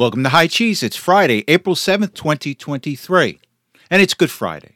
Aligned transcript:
Welcome 0.00 0.22
to 0.22 0.30
High 0.30 0.46
Cheese. 0.46 0.82
It's 0.82 0.96
Friday, 0.96 1.44
April 1.46 1.76
7th, 1.76 2.14
2023. 2.14 3.38
And 3.90 4.00
it's 4.00 4.14
Good 4.14 4.30
Friday. 4.30 4.72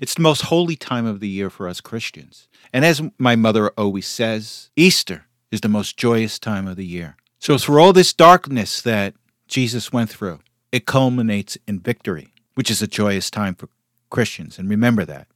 It's 0.00 0.14
the 0.14 0.22
most 0.22 0.42
holy 0.42 0.76
time 0.76 1.06
of 1.06 1.18
the 1.18 1.26
year 1.26 1.50
for 1.50 1.66
us 1.66 1.80
Christians. 1.80 2.46
And 2.72 2.84
as 2.84 3.02
my 3.18 3.34
mother 3.34 3.70
always 3.70 4.06
says, 4.06 4.70
Easter 4.76 5.26
is 5.50 5.62
the 5.62 5.68
most 5.68 5.96
joyous 5.96 6.38
time 6.38 6.68
of 6.68 6.76
the 6.76 6.86
year. 6.86 7.16
So, 7.40 7.58
for 7.58 7.80
all 7.80 7.92
this 7.92 8.12
darkness 8.12 8.80
that 8.82 9.14
Jesus 9.48 9.92
went 9.92 10.10
through, 10.10 10.38
it 10.70 10.86
culminates 10.86 11.58
in 11.66 11.80
victory, 11.80 12.28
which 12.54 12.70
is 12.70 12.80
a 12.80 12.86
joyous 12.86 13.32
time 13.32 13.56
for 13.56 13.68
Christians. 14.08 14.56
And 14.56 14.70
remember 14.70 15.04
that. 15.04 15.26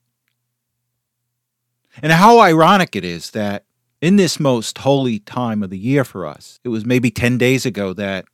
And 2.00 2.12
how 2.12 2.39
ironic 2.39 2.95
it 2.95 3.05
is 3.05 3.33
that 3.33 3.64
in 4.00 4.14
this 4.14 4.39
most 4.39 4.78
holy 4.78 5.19
time 5.19 5.64
of 5.64 5.70
the 5.70 5.77
year 5.77 6.05
for 6.05 6.25
us, 6.25 6.61
it 6.62 6.69
was 6.69 6.87
maybe 6.87 7.11
10 7.11 7.37
days 7.37 7.66
ago 7.66 7.92
that 7.95 8.25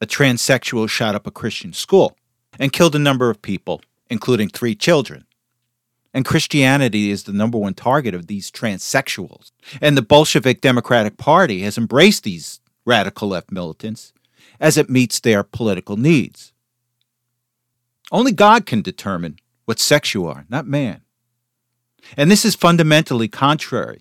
a 0.00 0.06
transsexual 0.06 0.88
shot 0.88 1.14
up 1.14 1.26
a 1.26 1.30
Christian 1.30 1.72
school 1.72 2.16
and 2.58 2.72
killed 2.72 2.94
a 2.94 3.00
number 3.00 3.30
of 3.30 3.42
people, 3.42 3.82
including 4.08 4.48
three 4.48 4.74
children. 4.74 5.24
And 6.14 6.24
Christianity 6.24 7.10
is 7.10 7.24
the 7.24 7.32
number 7.32 7.58
one 7.58 7.74
target 7.74 8.14
of 8.14 8.26
these 8.26 8.50
transsexuals. 8.50 9.52
And 9.80 9.96
the 9.96 10.02
Bolshevik 10.02 10.60
Democratic 10.60 11.16
Party 11.16 11.60
has 11.62 11.76
embraced 11.76 12.24
these 12.24 12.60
radical 12.84 13.28
left 13.28 13.52
militants 13.52 14.12
as 14.58 14.76
it 14.76 14.90
meets 14.90 15.20
their 15.20 15.42
political 15.42 15.96
needs. 15.96 16.52
Only 18.10 18.32
God 18.32 18.66
can 18.66 18.80
determine 18.80 19.38
what 19.66 19.78
sex 19.78 20.14
you 20.14 20.26
are, 20.26 20.46
not 20.48 20.66
man. 20.66 21.02
And 22.16 22.30
this 22.30 22.44
is 22.44 22.54
fundamentally 22.54 23.28
contrary 23.28 24.00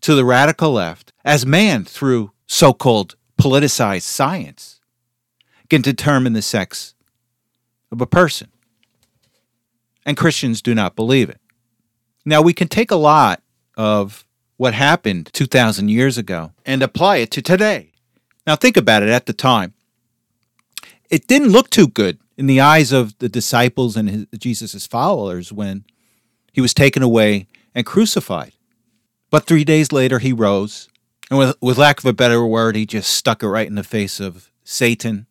to 0.00 0.14
the 0.14 0.24
radical 0.24 0.72
left, 0.72 1.12
as 1.24 1.44
man, 1.44 1.84
through 1.84 2.32
so 2.46 2.72
called 2.72 3.16
politicized 3.42 4.02
science 4.02 4.78
can 5.68 5.82
determine 5.82 6.32
the 6.32 6.42
sex 6.42 6.94
of 7.90 8.00
a 8.00 8.06
person. 8.06 8.48
And 10.06 10.16
Christians 10.16 10.62
do 10.62 10.76
not 10.76 10.94
believe 10.94 11.28
it. 11.28 11.40
Now, 12.24 12.40
we 12.40 12.52
can 12.52 12.68
take 12.68 12.92
a 12.92 12.96
lot 12.96 13.42
of 13.76 14.24
what 14.58 14.74
happened 14.74 15.28
2,000 15.32 15.88
years 15.88 16.16
ago 16.16 16.52
and 16.64 16.82
apply 16.82 17.16
it 17.16 17.32
to 17.32 17.42
today. 17.42 17.90
Now, 18.46 18.54
think 18.54 18.76
about 18.76 19.02
it 19.02 19.08
at 19.08 19.26
the 19.26 19.32
time. 19.32 19.74
It 21.10 21.26
didn't 21.26 21.50
look 21.50 21.68
too 21.68 21.88
good 21.88 22.18
in 22.36 22.46
the 22.46 22.60
eyes 22.60 22.92
of 22.92 23.18
the 23.18 23.28
disciples 23.28 23.96
and 23.96 24.28
Jesus' 24.38 24.86
followers 24.86 25.52
when 25.52 25.84
he 26.52 26.60
was 26.60 26.72
taken 26.72 27.02
away 27.02 27.48
and 27.74 27.84
crucified. 27.84 28.52
But 29.30 29.46
three 29.46 29.64
days 29.64 29.90
later, 29.90 30.20
he 30.20 30.32
rose 30.32 30.88
and 31.32 31.38
with, 31.38 31.56
with 31.62 31.78
lack 31.78 31.98
of 31.98 32.04
a 32.04 32.12
better 32.12 32.44
word, 32.44 32.76
he 32.76 32.84
just 32.84 33.10
stuck 33.10 33.42
it 33.42 33.48
right 33.48 33.66
in 33.66 33.74
the 33.74 33.82
face 33.82 34.20
of 34.20 34.50
Satan. 34.64 35.26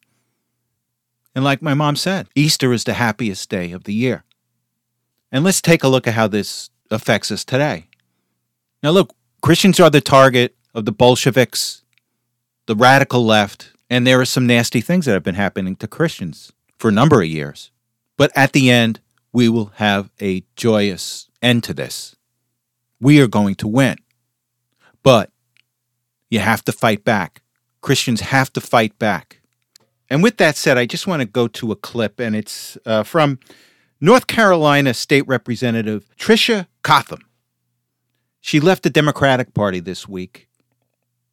And 1.36 1.44
like 1.44 1.62
my 1.62 1.76
mom 1.76 1.96
said, 1.96 2.28
Easter 2.34 2.74
is 2.74 2.86
the 2.86 2.94
happiest 2.94 3.52
day 3.52 3.72
of 3.72 3.84
the 3.84 3.94
year. 3.94 4.24
And 5.32 5.44
let's 5.44 5.62
take 5.62 5.84
a 5.84 5.88
look 5.88 6.08
at 6.08 6.16
how 6.16 6.28
this 6.28 6.72
affects 6.90 7.30
us 7.30 7.46
today. 7.46 7.86
Now, 8.82 8.90
look, 8.90 9.14
Christians 9.44 9.80
are 9.80 9.92
the 9.92 10.02
target 10.02 10.56
of 10.74 10.86
the 10.86 10.92
Bolsheviks, 10.92 11.84
the 12.66 12.76
radical 12.76 13.24
left, 13.24 13.72
and 13.88 14.08
there 14.08 14.20
are 14.20 14.26
some 14.26 14.48
nasty 14.48 14.82
things 14.82 15.06
that 15.06 15.14
have 15.14 15.22
been 15.22 15.36
happening 15.36 15.76
to 15.76 15.88
Christians 15.88 16.52
for 16.80 16.88
a 16.88 16.92
number 16.92 17.22
of 17.22 17.28
years. 17.28 17.70
But 18.18 18.32
at 18.36 18.54
the 18.54 18.72
end, 18.72 19.02
we 19.32 19.50
will 19.50 19.72
have 19.76 20.10
a 20.20 20.44
joyous 20.56 21.30
end 21.44 21.64
to 21.66 21.76
this. 21.76 22.16
We 23.00 23.22
are 23.22 23.28
going 23.28 23.54
to 23.54 23.68
win. 23.68 23.98
But 25.04 25.31
you 26.32 26.40
have 26.40 26.64
to 26.64 26.72
fight 26.72 27.04
back. 27.04 27.44
Christians 27.82 28.22
have 28.22 28.52
to 28.54 28.62
fight 28.62 28.98
back. 28.98 29.42
And 30.10 30.24
with 30.24 30.38
that 30.38 30.56
said, 30.56 30.78
I 30.78 30.86
just 30.86 31.06
want 31.06 31.22
to 31.22 31.28
go 31.28 31.48
to 31.50 31.72
a 31.72 31.76
clip, 31.76 32.20
and 32.20 32.36
it's 32.36 32.78
uh, 32.86 33.04
from 33.04 33.38
North 34.00 34.28
Carolina 34.28 34.94
State 34.94 35.28
Representative 35.28 36.06
Tricia 36.18 36.68
Cotham. 36.84 37.22
She 38.40 38.60
left 38.60 38.84
the 38.84 38.90
Democratic 38.90 39.54
Party 39.54 39.80
this 39.80 40.08
week 40.08 40.48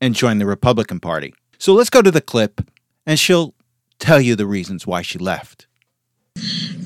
and 0.00 0.14
joined 0.14 0.40
the 0.40 0.46
Republican 0.46 1.00
Party. 1.00 1.32
So 1.58 1.72
let's 1.72 1.90
go 1.90 2.02
to 2.02 2.10
the 2.10 2.20
clip, 2.20 2.60
and 3.06 3.18
she'll 3.18 3.54
tell 3.98 4.20
you 4.20 4.36
the 4.36 4.46
reasons 4.46 4.86
why 4.86 5.02
she 5.02 5.18
left. 5.18 5.67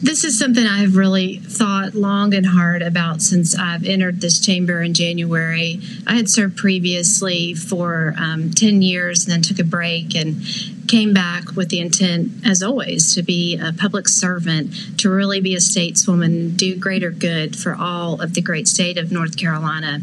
This 0.03 0.25
is 0.25 0.37
something 0.37 0.67
I've 0.67 0.97
really 0.97 1.39
thought 1.39 1.95
long 1.95 2.35
and 2.35 2.45
hard 2.45 2.83
about 2.83 3.23
since 3.23 3.57
I've 3.57 3.85
entered 3.85 4.21
this 4.21 4.41
chamber 4.41 4.83
in 4.83 4.95
January. 4.95 5.81
I 6.09 6.17
had 6.17 6.29
served 6.29 6.57
previously 6.57 7.55
for 7.55 8.13
um, 8.19 8.51
10 8.51 8.83
years 8.83 9.23
and 9.23 9.33
then 9.33 9.43
took 9.43 9.61
a 9.61 9.65
break 9.65 10.17
and 10.17 10.43
came 10.89 11.15
back 11.15 11.55
with 11.55 11.69
the 11.69 11.79
intent, 11.79 12.33
as 12.45 12.65
always, 12.65 13.15
to 13.15 13.23
be 13.23 13.57
a 13.57 13.73
public 13.73 14.09
servant, 14.09 14.75
to 14.99 15.09
really 15.09 15.41
be 15.41 15.55
a 15.55 15.59
stateswoman, 15.59 16.57
do 16.57 16.77
greater 16.77 17.13
good 17.13 17.55
for 17.57 17.77
all 17.77 18.21
of 18.21 18.35
the 18.35 18.43
great 18.43 18.67
state 18.67 18.99
of 18.99 19.13
North 19.13 19.37
Carolina. 19.37 20.01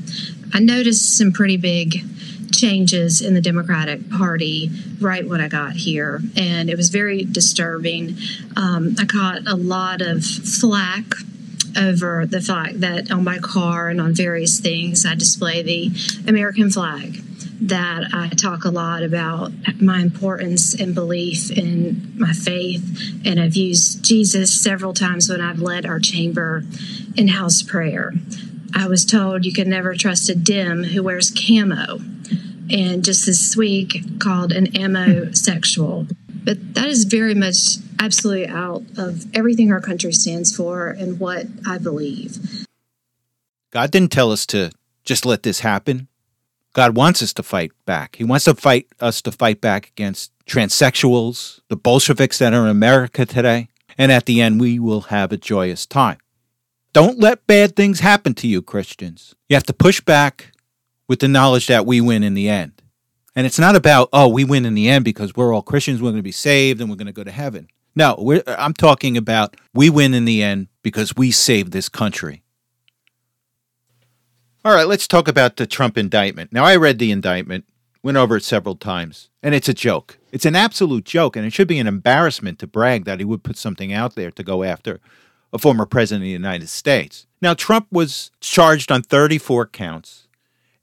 I 0.53 0.59
noticed 0.59 1.17
some 1.17 1.33
pretty 1.33 1.57
big 1.57 2.05
changes 2.51 3.21
in 3.21 3.33
the 3.33 3.41
Democratic 3.41 4.09
Party 4.09 4.69
right 4.99 5.27
when 5.27 5.41
I 5.41 5.47
got 5.47 5.73
here, 5.73 6.21
and 6.35 6.69
it 6.69 6.77
was 6.77 6.89
very 6.89 7.23
disturbing. 7.23 8.17
Um, 8.55 8.95
I 8.99 9.05
caught 9.05 9.47
a 9.47 9.55
lot 9.55 10.01
of 10.01 10.25
flack 10.25 11.05
over 11.77 12.25
the 12.25 12.41
fact 12.41 12.81
that 12.81 13.11
on 13.11 13.23
my 13.23 13.37
car 13.37 13.89
and 13.89 14.01
on 14.01 14.13
various 14.13 14.59
things 14.59 15.05
I 15.05 15.15
display 15.15 15.61
the 15.61 15.91
American 16.27 16.69
flag. 16.69 17.23
That 17.61 18.05
I 18.13 18.29
talk 18.29 18.63
a 18.63 18.69
lot 18.69 19.03
about 19.03 19.51
my 19.81 19.99
importance 19.99 20.73
and 20.73 20.95
belief 20.95 21.51
in 21.51 22.13
my 22.17 22.31
faith, 22.31 23.21
and 23.25 23.37
I've 23.37 23.57
used 23.57 24.03
Jesus 24.03 24.53
several 24.53 24.93
times 24.93 25.29
when 25.29 25.41
I've 25.41 25.59
led 25.59 25.85
our 25.85 25.99
chamber 25.99 26.63
in 27.17 27.27
house 27.27 27.61
prayer. 27.61 28.13
I 28.73 28.87
was 28.87 29.03
told 29.03 29.45
you 29.45 29.51
can 29.51 29.69
never 29.69 29.93
trust 29.93 30.29
a 30.29 30.35
Dem 30.35 30.85
who 30.85 31.03
wears 31.03 31.31
camo 31.31 31.99
and 32.71 33.03
just 33.03 33.25
this 33.25 33.55
week 33.55 34.19
called 34.19 34.51
an 34.51 34.75
ammo 34.75 35.31
sexual. 35.31 36.07
But 36.43 36.73
that 36.75 36.87
is 36.87 37.03
very 37.03 37.33
much 37.33 37.77
absolutely 37.99 38.47
out 38.47 38.83
of 38.97 39.25
everything 39.35 39.71
our 39.71 39.81
country 39.81 40.13
stands 40.13 40.55
for 40.55 40.87
and 40.87 41.19
what 41.19 41.45
I 41.67 41.77
believe. 41.77 42.65
God 43.71 43.91
didn't 43.91 44.11
tell 44.11 44.31
us 44.31 44.45
to 44.47 44.71
just 45.03 45.25
let 45.25 45.43
this 45.43 45.59
happen. 45.59 46.07
God 46.73 46.95
wants 46.95 47.21
us 47.21 47.33
to 47.33 47.43
fight 47.43 47.71
back. 47.85 48.15
He 48.15 48.23
wants 48.23 48.45
to 48.45 48.53
fight 48.53 48.87
us 48.99 49.21
to 49.23 49.31
fight 49.31 49.59
back 49.59 49.87
against 49.87 50.31
transsexuals, 50.45 51.59
the 51.67 51.75
Bolsheviks 51.75 52.39
that 52.39 52.53
are 52.53 52.63
in 52.63 52.69
America 52.69 53.25
today, 53.25 53.69
and 53.97 54.11
at 54.11 54.25
the 54.25 54.41
end 54.41 54.59
we 54.59 54.79
will 54.79 55.01
have 55.01 55.31
a 55.31 55.37
joyous 55.37 55.85
time. 55.85 56.17
Don't 56.93 57.19
let 57.19 57.45
bad 57.45 57.75
things 57.75 57.99
happen 57.99 58.33
to 58.35 58.47
you, 58.47 58.61
Christians. 58.61 59.35
You 59.47 59.55
have 59.55 59.65
to 59.65 59.73
push 59.73 60.01
back 60.01 60.51
with 61.09 61.19
the 61.19 61.27
knowledge 61.27 61.67
that 61.67 61.85
we 61.85 61.99
win 61.99 62.23
in 62.23 62.35
the 62.35 62.47
end. 62.47 62.81
And 63.35 63.45
it's 63.45 63.59
not 63.59 63.75
about, 63.75 64.09
oh, 64.13 64.29
we 64.29 64.45
win 64.45 64.65
in 64.65 64.75
the 64.75 64.87
end 64.87 65.03
because 65.03 65.35
we're 65.35 65.53
all 65.53 65.61
Christians, 65.61 66.01
we're 66.01 66.11
going 66.11 66.17
to 66.17 66.23
be 66.23 66.31
saved, 66.31 66.79
and 66.79 66.89
we're 66.89 66.95
going 66.95 67.07
to 67.07 67.13
go 67.13 67.23
to 67.23 67.31
heaven. 67.31 67.67
No, 67.95 68.41
I'm 68.47 68.73
talking 68.73 69.17
about 69.17 69.57
we 69.73 69.89
win 69.89 70.13
in 70.13 70.25
the 70.25 70.43
end 70.43 70.67
because 70.83 71.15
we 71.15 71.31
saved 71.31 71.73
this 71.73 71.89
country. 71.89 72.43
All 74.63 74.73
right, 74.73 74.87
let's 74.87 75.07
talk 75.07 75.27
about 75.27 75.55
the 75.55 75.65
Trump 75.65 75.97
indictment. 75.97 76.53
Now, 76.53 76.63
I 76.63 76.75
read 76.75 76.99
the 76.99 77.11
indictment, 77.11 77.65
went 78.03 78.17
over 78.17 78.37
it 78.37 78.43
several 78.43 78.75
times, 78.75 79.29
and 79.41 79.55
it's 79.55 79.69
a 79.69 79.73
joke. 79.73 80.19
It's 80.31 80.45
an 80.45 80.55
absolute 80.55 81.05
joke, 81.05 81.35
and 81.35 81.45
it 81.45 81.53
should 81.53 81.67
be 81.67 81.79
an 81.79 81.87
embarrassment 81.87 82.59
to 82.59 82.67
Bragg 82.67 83.05
that 83.05 83.19
he 83.19 83.25
would 83.25 83.43
put 83.43 83.57
something 83.57 83.91
out 83.91 84.15
there 84.15 84.31
to 84.31 84.43
go 84.43 84.63
after 84.63 84.99
a 85.51 85.57
former 85.57 85.85
president 85.85 86.23
of 86.23 86.27
the 86.27 86.31
United 86.31 86.69
States. 86.69 87.25
Now, 87.41 87.53
Trump 87.53 87.87
was 87.91 88.29
charged 88.41 88.91
on 88.91 89.01
34 89.01 89.67
counts 89.67 90.27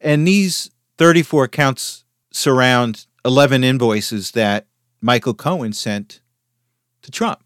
and 0.00 0.26
these 0.26 0.70
34 0.98 1.48
counts 1.48 2.04
surround 2.32 3.06
11 3.24 3.64
invoices 3.64 4.32
that 4.32 4.66
Michael 5.00 5.34
Cohen 5.34 5.72
sent 5.72 6.20
to 7.02 7.10
Trump. 7.10 7.42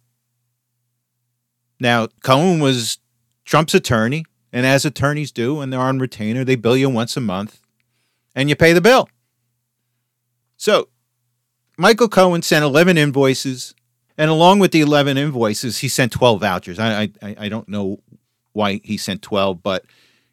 Now, 1.79 2.09
Cohen 2.23 2.61
was 2.61 2.99
Trump's 3.45 3.75
attorney, 3.75 4.25
and 4.53 4.67
as 4.67 4.85
attorneys 4.85 5.33
do, 5.33 5.61
and 5.61 5.73
they're 5.73 5.81
on 5.81 5.99
retainer, 5.99 6.45
they 6.45 6.57
bill 6.57 6.77
you 6.77 6.91
once 6.91 7.17
a 7.17 7.21
month 7.21 7.61
and 8.35 8.49
you 8.49 8.57
pay 8.57 8.73
the 8.73 8.81
bill. 8.81 9.09
So, 10.57 10.89
Michael 11.77 12.09
Cohen 12.09 12.43
sent 12.43 12.65
11 12.65 12.99
invoices, 12.99 13.75
and 14.19 14.31
along 14.31 14.59
with 14.59 14.73
the 14.73 14.83
11 14.83 15.17
invoices, 15.17 15.79
he 15.79 15.89
sent 15.89 16.13
12 16.13 16.41
vouchers. 16.41 16.79
I, 16.79 17.11
I, 17.23 17.37
I 17.39 17.49
don't 17.49 17.69
know 17.69 18.01
why 18.53 18.81
he 18.85 18.97
sent 18.97 19.23
12, 19.23 19.63
but 19.63 19.85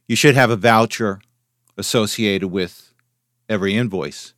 you 0.07 0.15
should 0.15 0.35
have 0.35 0.49
a 0.49 0.57
voucher 0.57 1.21
associated 1.77 2.49
with 2.49 2.93
every 3.47 3.75
invoice. 3.75 4.33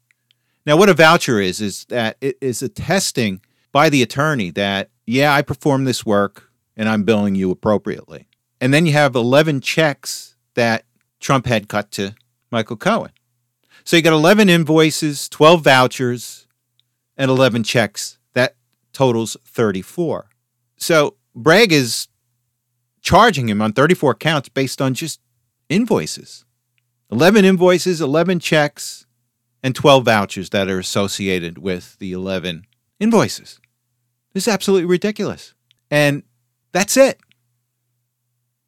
Now, 0.65 0.77
what 0.77 0.89
a 0.89 0.93
voucher 0.93 1.39
is, 1.39 1.61
is 1.61 1.85
that 1.85 2.17
it 2.21 2.37
is 2.41 2.61
attesting 2.61 3.41
by 3.71 3.89
the 3.89 4.03
attorney 4.03 4.51
that, 4.51 4.89
yeah, 5.07 5.33
I 5.33 5.41
performed 5.41 5.87
this 5.87 6.05
work 6.05 6.51
and 6.75 6.87
I'm 6.87 7.03
billing 7.03 7.35
you 7.35 7.51
appropriately. 7.51 8.27
And 8.61 8.73
then 8.73 8.85
you 8.85 8.93
have 8.93 9.15
11 9.15 9.61
checks 9.61 10.35
that 10.55 10.85
Trump 11.19 11.45
had 11.45 11.67
cut 11.67 11.91
to 11.91 12.15
Michael 12.51 12.77
Cohen. 12.77 13.11
So 13.83 13.95
you 13.95 14.03
got 14.03 14.13
11 14.13 14.49
invoices, 14.49 15.29
12 15.29 15.63
vouchers, 15.63 16.47
and 17.17 17.31
11 17.31 17.63
checks. 17.63 18.17
That 18.33 18.55
totals 18.93 19.37
34. 19.45 20.29
So 20.77 21.15
Bragg 21.33 21.71
is 21.71 22.07
charging 23.01 23.49
him 23.49 23.61
on 23.61 23.73
34 23.73 24.15
counts 24.15 24.49
based 24.49 24.81
on 24.81 24.93
just 24.93 25.19
invoices 25.69 26.45
11 27.11 27.45
invoices, 27.45 28.01
11 28.01 28.39
checks, 28.39 29.05
and 29.63 29.75
12 29.75 30.05
vouchers 30.05 30.49
that 30.51 30.69
are 30.69 30.79
associated 30.79 31.57
with 31.57 31.97
the 31.99 32.11
11 32.11 32.65
invoices. 32.99 33.59
This 34.33 34.47
is 34.47 34.53
absolutely 34.53 34.85
ridiculous. 34.85 35.53
And 35.89 36.23
that's 36.71 36.95
it. 36.97 37.19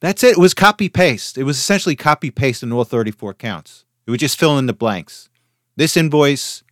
That's 0.00 0.24
it. 0.24 0.32
It 0.32 0.38
was 0.38 0.54
copy 0.54 0.88
paste. 0.88 1.38
It 1.38 1.44
was 1.44 1.56
essentially 1.56 1.94
copy 1.94 2.30
paste 2.30 2.62
in 2.62 2.72
all 2.72 2.84
34 2.84 3.34
counts. 3.34 3.84
It 4.06 4.10
would 4.10 4.20
just 4.20 4.38
fill 4.38 4.58
in 4.58 4.66
the 4.66 4.72
blanks. 4.72 5.28
This 5.76 5.96
invoice, 5.96 6.64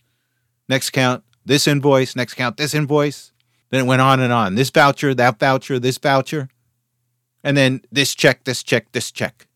next 0.69 0.91
count, 0.91 1.23
this 1.45 1.69
invoice, 1.69 2.17
next 2.17 2.35
count, 2.35 2.57
this 2.57 2.75
invoice. 2.75 3.33
Then 3.71 3.85
it 3.85 3.87
went 3.87 4.03
on 4.03 4.19
and 4.19 4.33
on. 4.33 4.57
This 4.57 4.71
voucher, 4.71 5.15
that 5.15 5.39
voucher, 5.39 5.79
this 5.79 5.97
voucher. 5.97 6.49
And 7.45 7.57
then 7.57 7.83
this 7.93 8.15
check, 8.17 8.45
this 8.45 8.65
check, 8.65 8.91
this 8.93 9.13
check. 9.13 9.47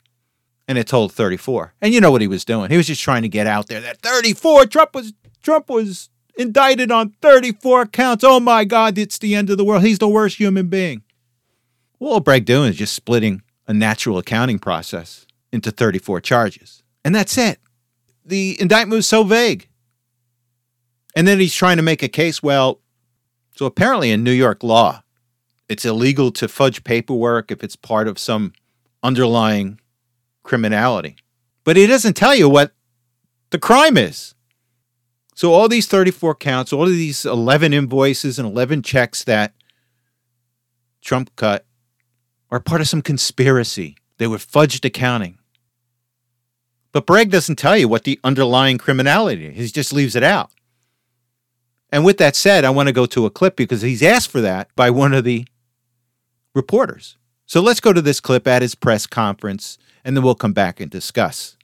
And 0.67 0.79
it 0.79 0.87
told 0.87 1.13
34. 1.13 1.75
And 1.83 1.93
you 1.93 2.01
know 2.01 2.11
what 2.11 2.23
he 2.23 2.27
was 2.27 2.45
doing. 2.45 2.71
He 2.71 2.77
was 2.77 2.87
just 2.87 3.03
trying 3.03 3.23
to 3.23 3.29
get 3.29 3.47
out 3.47 3.67
there 3.67 3.81
that 3.81 4.01
34 4.01 4.67
Trump 4.67 4.95
was 4.95 5.13
Trump 5.43 5.69
was 5.69 6.09
indicted 6.37 6.91
on 6.91 7.11
34 7.21 7.87
counts. 7.87 8.25
Oh 8.25 8.41
my 8.41 8.65
God, 8.65 8.97
it's 8.99 9.19
the 9.19 9.35
end 9.35 9.51
of 9.51 9.59
the 9.59 9.65
world. 9.65 9.83
He's 9.83 9.99
the 9.99 10.09
worst 10.09 10.39
human 10.39 10.69
being. 10.69 11.03
Well, 11.99 12.15
all 12.15 12.21
Bragg 12.21 12.45
doing 12.45 12.71
is 12.71 12.77
just 12.77 12.95
splitting 12.95 13.43
a 13.67 13.75
natural 13.75 14.19
accounting 14.19 14.59
process 14.59 15.27
into 15.53 15.71
34 15.71 16.21
charges. 16.21 16.83
And 17.05 17.15
that's 17.15 17.39
it. 17.39 17.61
The 18.25 18.61
indictment 18.61 18.97
was 18.97 19.07
so 19.07 19.23
vague. 19.23 19.69
And 21.15 21.29
then 21.29 21.39
he's 21.39 21.55
trying 21.55 21.77
to 21.77 21.83
make 21.83 22.03
a 22.03 22.09
case. 22.09 22.43
Well, 22.43 22.81
so 23.55 23.67
apparently 23.67 24.11
in 24.11 24.25
New 24.25 24.33
York 24.33 24.63
law, 24.63 25.03
it's 25.69 25.85
illegal 25.85 26.33
to 26.33 26.49
fudge 26.49 26.85
paperwork 26.85 27.51
if 27.51 27.63
it's 27.63 27.77
part 27.77 28.09
of 28.09 28.19
some 28.19 28.53
underlying 29.03 29.81
criminality. 30.45 31.17
But 31.65 31.77
he 31.77 31.89
doesn't 31.89 32.15
tell 32.15 32.35
you 32.35 32.49
what 32.49 32.73
the 33.51 33.59
crime 33.59 33.97
is. 33.97 34.35
So 35.35 35.53
all 35.53 35.69
these 35.69 35.89
34 35.89 36.37
counts, 36.37 36.73
all 36.73 36.85
of 36.85 36.91
these 36.91 37.27
11 37.27 37.73
invoices 37.73 38.39
and 38.39 38.49
11 38.49 38.83
checks 38.83 39.25
that 39.25 39.53
Trump 41.01 41.35
cut 41.35 41.67
are 42.51 42.61
part 42.61 42.81
of 42.81 42.89
some 42.89 43.03
conspiracy. 43.03 43.97
They 44.19 44.29
were 44.29 44.39
fudged 44.39 44.85
accounting. 44.85 45.39
But 46.93 47.07
Bragg 47.07 47.33
doesn't 47.33 47.57
tell 47.57 47.77
you 47.77 47.89
what 47.89 48.05
the 48.05 48.21
underlying 48.23 48.79
criminality 48.79 49.47
is. 49.47 49.57
He 49.57 49.67
just 49.67 49.93
leaves 49.93 50.15
it 50.15 50.23
out. 50.23 50.51
And 51.91 52.05
with 52.05 52.19
that 52.19 52.37
said, 52.37 52.65
I 52.65 52.71
want 52.71 52.89
to 52.89 52.93
go 52.93 53.07
to 53.07 53.27
a 53.27 53.31
clip 53.31 53.57
because 53.57 53.83
he's 53.83 54.03
asked 54.03 54.31
for 54.31 54.41
that 54.41 54.69
by 54.77 54.91
one 54.91 55.13
of 55.13 55.25
the 55.25 55.47
reporters. 56.55 57.17
So 57.47 57.61
let's 57.61 57.81
go 57.81 57.93
to 57.93 58.01
this 58.01 58.21
clip 58.21 58.47
at 58.47 58.63
his 58.63 58.75
press 58.75 59.07
conference, 59.07 59.79
and 60.05 60.17
then 60.17 60.23
we'll 60.23 60.35
come 60.35 60.53
back 60.53 60.81
and 60.81 60.91
discuss. 60.91 61.57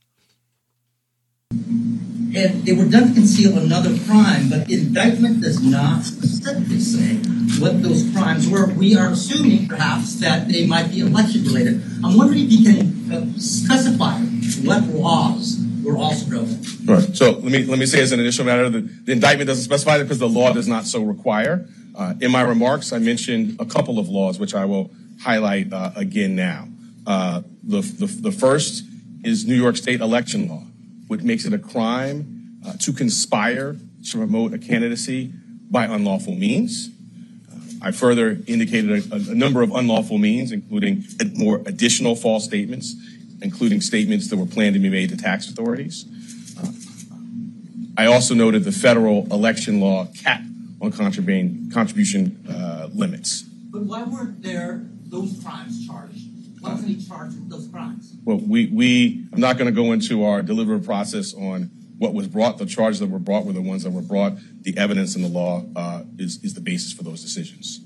And 1.53 2.65
they 2.65 2.73
were 2.73 2.89
done 2.89 3.09
to 3.09 3.15
conceal 3.15 3.59
another 3.59 3.97
crime, 4.07 4.49
but 4.49 4.69
the 4.69 4.75
indictment 4.75 5.43
does 5.43 5.61
not 5.63 6.05
specifically 6.05 6.79
say 6.79 7.17
what 7.61 7.83
those 7.83 8.09
crimes 8.13 8.49
were. 8.49 8.67
We 8.73 8.97
are 8.97 9.11
assuming, 9.11 9.67
perhaps, 9.67 10.21
that 10.21 10.49
they 10.49 10.65
might 10.67 10.91
be 10.93 11.01
election 11.01 11.45
related. 11.45 11.83
I'm 12.05 12.17
wondering 12.17 12.45
if 12.45 12.53
you 12.53 12.65
can 12.65 13.13
uh, 13.13 13.39
specify 13.39 14.21
what 14.63 14.85
laws 14.85 15.61
were 15.83 15.97
also 15.97 16.27
broken. 16.27 16.63
Right. 16.85 17.17
So 17.17 17.33
let 17.33 17.51
me 17.51 17.65
let 17.65 17.79
me 17.79 17.87
say 17.87 18.01
as 18.01 18.13
an 18.13 18.21
initial 18.21 18.45
matter, 18.45 18.71
the, 18.71 18.81
the 18.81 19.13
indictment 19.13 19.49
doesn't 19.49 19.65
specify 19.65 19.99
that 19.99 20.05
because 20.05 20.21
the 20.21 20.29
law 20.29 20.53
does 20.53 20.69
not 20.69 20.85
so 20.85 21.03
require. 21.03 21.67
Uh, 21.97 22.15
in 22.21 22.31
my 22.31 22.43
remarks, 22.43 22.93
I 22.93 22.99
mentioned 22.99 23.57
a 23.61 23.67
couple 23.67 23.99
of 23.99 24.09
laws, 24.09 24.39
which 24.39 24.55
I 24.55 24.65
will 24.65 24.93
highlight 25.21 25.73
uh, 25.73 25.91
again 25.97 26.37
now. 26.37 26.69
Uh, 27.07 27.43
the, 27.63 27.81
the, 27.81 28.07
the 28.07 28.33
first 28.33 28.85
is 29.25 29.47
New 29.47 29.55
York 29.55 29.77
State 29.77 30.01
election 30.01 30.49
law, 30.49 30.65
which 31.09 31.23
makes 31.23 31.45
it 31.45 31.53
a 31.53 31.59
crime 31.59 32.59
uh, 32.67 32.75
to 32.79 32.93
conspire 32.93 33.77
to 34.11 34.19
promote 34.19 34.55
a 34.55 34.59
candidacy 34.59 35.33
by 35.71 35.85
unlawful 35.85 36.35
means. 36.35 36.91
Uh, 37.51 37.89
I 37.89 37.91
further 37.91 38.39
indicated 38.47 39.13
a, 39.13 39.15
a, 39.15 39.35
number 39.35 39.63
of 39.63 39.73
unlawful 39.75 40.19
means, 40.19 40.53
including 40.53 41.05
more 41.37 41.63
additional 41.67 42.17
false 42.17 42.45
statements, 42.45 42.95
including 43.43 43.81
statements 43.81 44.29
that 44.29 44.37
were 44.37 44.47
planned 44.47 44.75
to 44.75 44.81
be 44.81 44.91
made 44.91 45.11
to 45.11 45.17
tax 45.17 45.49
authorities. 45.49 46.07
Uh, 46.59 46.73
I 47.97 48.07
also 48.07 48.35
noted 48.35 48.65
the 48.65 48.73
federal 48.73 49.27
election 49.33 49.81
law 49.81 50.07
cap 50.23 50.43
on 50.81 50.93
contribution 50.93 52.45
uh, 52.49 52.89
limits. 52.95 53.43
But 53.43 53.83
why 53.83 54.03
weren't 54.03 54.43
there 54.43 54.83
those 55.07 55.41
crimes 55.43 55.87
charged? 55.87 56.20
Why 56.61 56.73
wasn't 56.73 56.89
he 56.89 57.07
charged 57.07 57.35
with 57.35 57.49
those 57.49 57.69
crimes? 57.69 58.15
Well, 58.25 58.39
we, 58.39 58.67
we 58.69 59.27
I'm 59.33 59.41
not 59.41 59.59
going 59.59 59.67
to 59.67 59.75
go 59.75 59.93
into 59.93 60.25
our 60.25 60.43
deliberative 60.43 60.87
process 60.87 61.35
on 61.35 61.71
what 61.99 62.15
was 62.15 62.29
brought. 62.29 62.59
The 62.59 62.67
charges 62.67 63.01
that 63.01 63.09
were 63.09 63.19
brought 63.19 63.45
were 63.45 63.53
the 63.53 63.63
ones 63.63 63.85
that 63.85 63.91
were 63.91 64.03
brought. 64.03 64.35
The 64.63 64.77
evidence 64.77 65.17
in 65.17 65.23
the 65.23 65.29
law 65.29 65.65
uh, 65.77 66.05
is, 66.19 66.43
is 66.43 66.55
the 66.55 66.61
basis 66.61 66.93
for 66.93 67.03
those 67.03 67.23
decisions. 67.23 67.81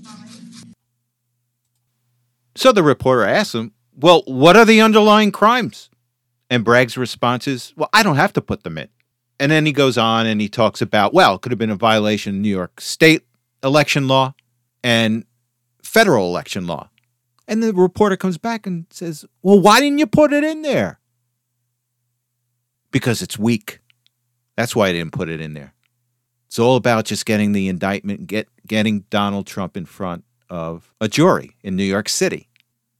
So 2.55 2.73
the 2.73 2.83
reporter 2.83 3.25
asked 3.25 3.55
him, 3.55 3.73
Well, 3.97 4.23
what 4.27 4.57
are 4.57 4.65
the 4.65 4.81
underlying 4.81 5.33
crimes? 5.33 5.91
And 6.51 6.65
Bragg's 6.65 6.97
response 6.97 7.49
is, 7.49 7.73
Well, 7.77 7.91
I 7.93 8.03
don't 8.03 8.17
have 8.17 8.33
to 8.35 8.41
put 8.41 8.63
them 8.63 8.79
in. 8.79 8.89
And 9.41 9.51
then 9.51 9.67
he 9.67 9.73
goes 9.73 9.99
on 9.99 10.27
and 10.27 10.41
he 10.41 10.49
talks 10.49 10.81
about, 10.81 11.13
well, 11.13 11.35
it 11.35 11.43
could 11.43 11.53
have 11.53 11.59
been 11.59 11.71
a 11.71 11.77
violation 11.77 12.37
of 12.37 12.41
New 12.41 12.49
York 12.49 12.81
state 12.81 13.27
election 13.63 14.07
law 14.07 14.35
and 14.83 15.25
federal 15.83 16.29
election 16.29 16.67
law. 16.67 16.89
And 17.47 17.63
the 17.63 17.73
reporter 17.73 18.17
comes 18.17 18.39
back 18.39 18.67
and 18.67 18.87
says, 18.91 19.25
Well, 19.43 19.61
why 19.61 19.81
didn't 19.81 19.99
you 19.99 20.07
put 20.07 20.33
it 20.33 20.45
in 20.45 20.63
there? 20.63 21.01
Because 22.91 23.23
it's 23.23 23.39
weak. 23.39 23.81
That's 24.57 24.75
why 24.75 24.89
I 24.89 24.93
didn't 24.93 25.13
put 25.13 25.29
it 25.29 25.41
in 25.41 25.55
there. 25.55 25.75
It's 26.47 26.59
all 26.59 26.77
about 26.77 27.05
just 27.05 27.27
getting 27.27 27.53
the 27.53 27.69
indictment, 27.69 28.27
get 28.27 28.49
getting 28.67 29.01
Donald 29.11 29.47
Trump 29.47 29.77
in 29.77 29.85
front 29.85 30.25
of 30.49 30.95
a 31.01 31.09
jury 31.09 31.57
in 31.63 31.77
New 31.77 31.85
York 31.85 32.09
City. 32.09 32.49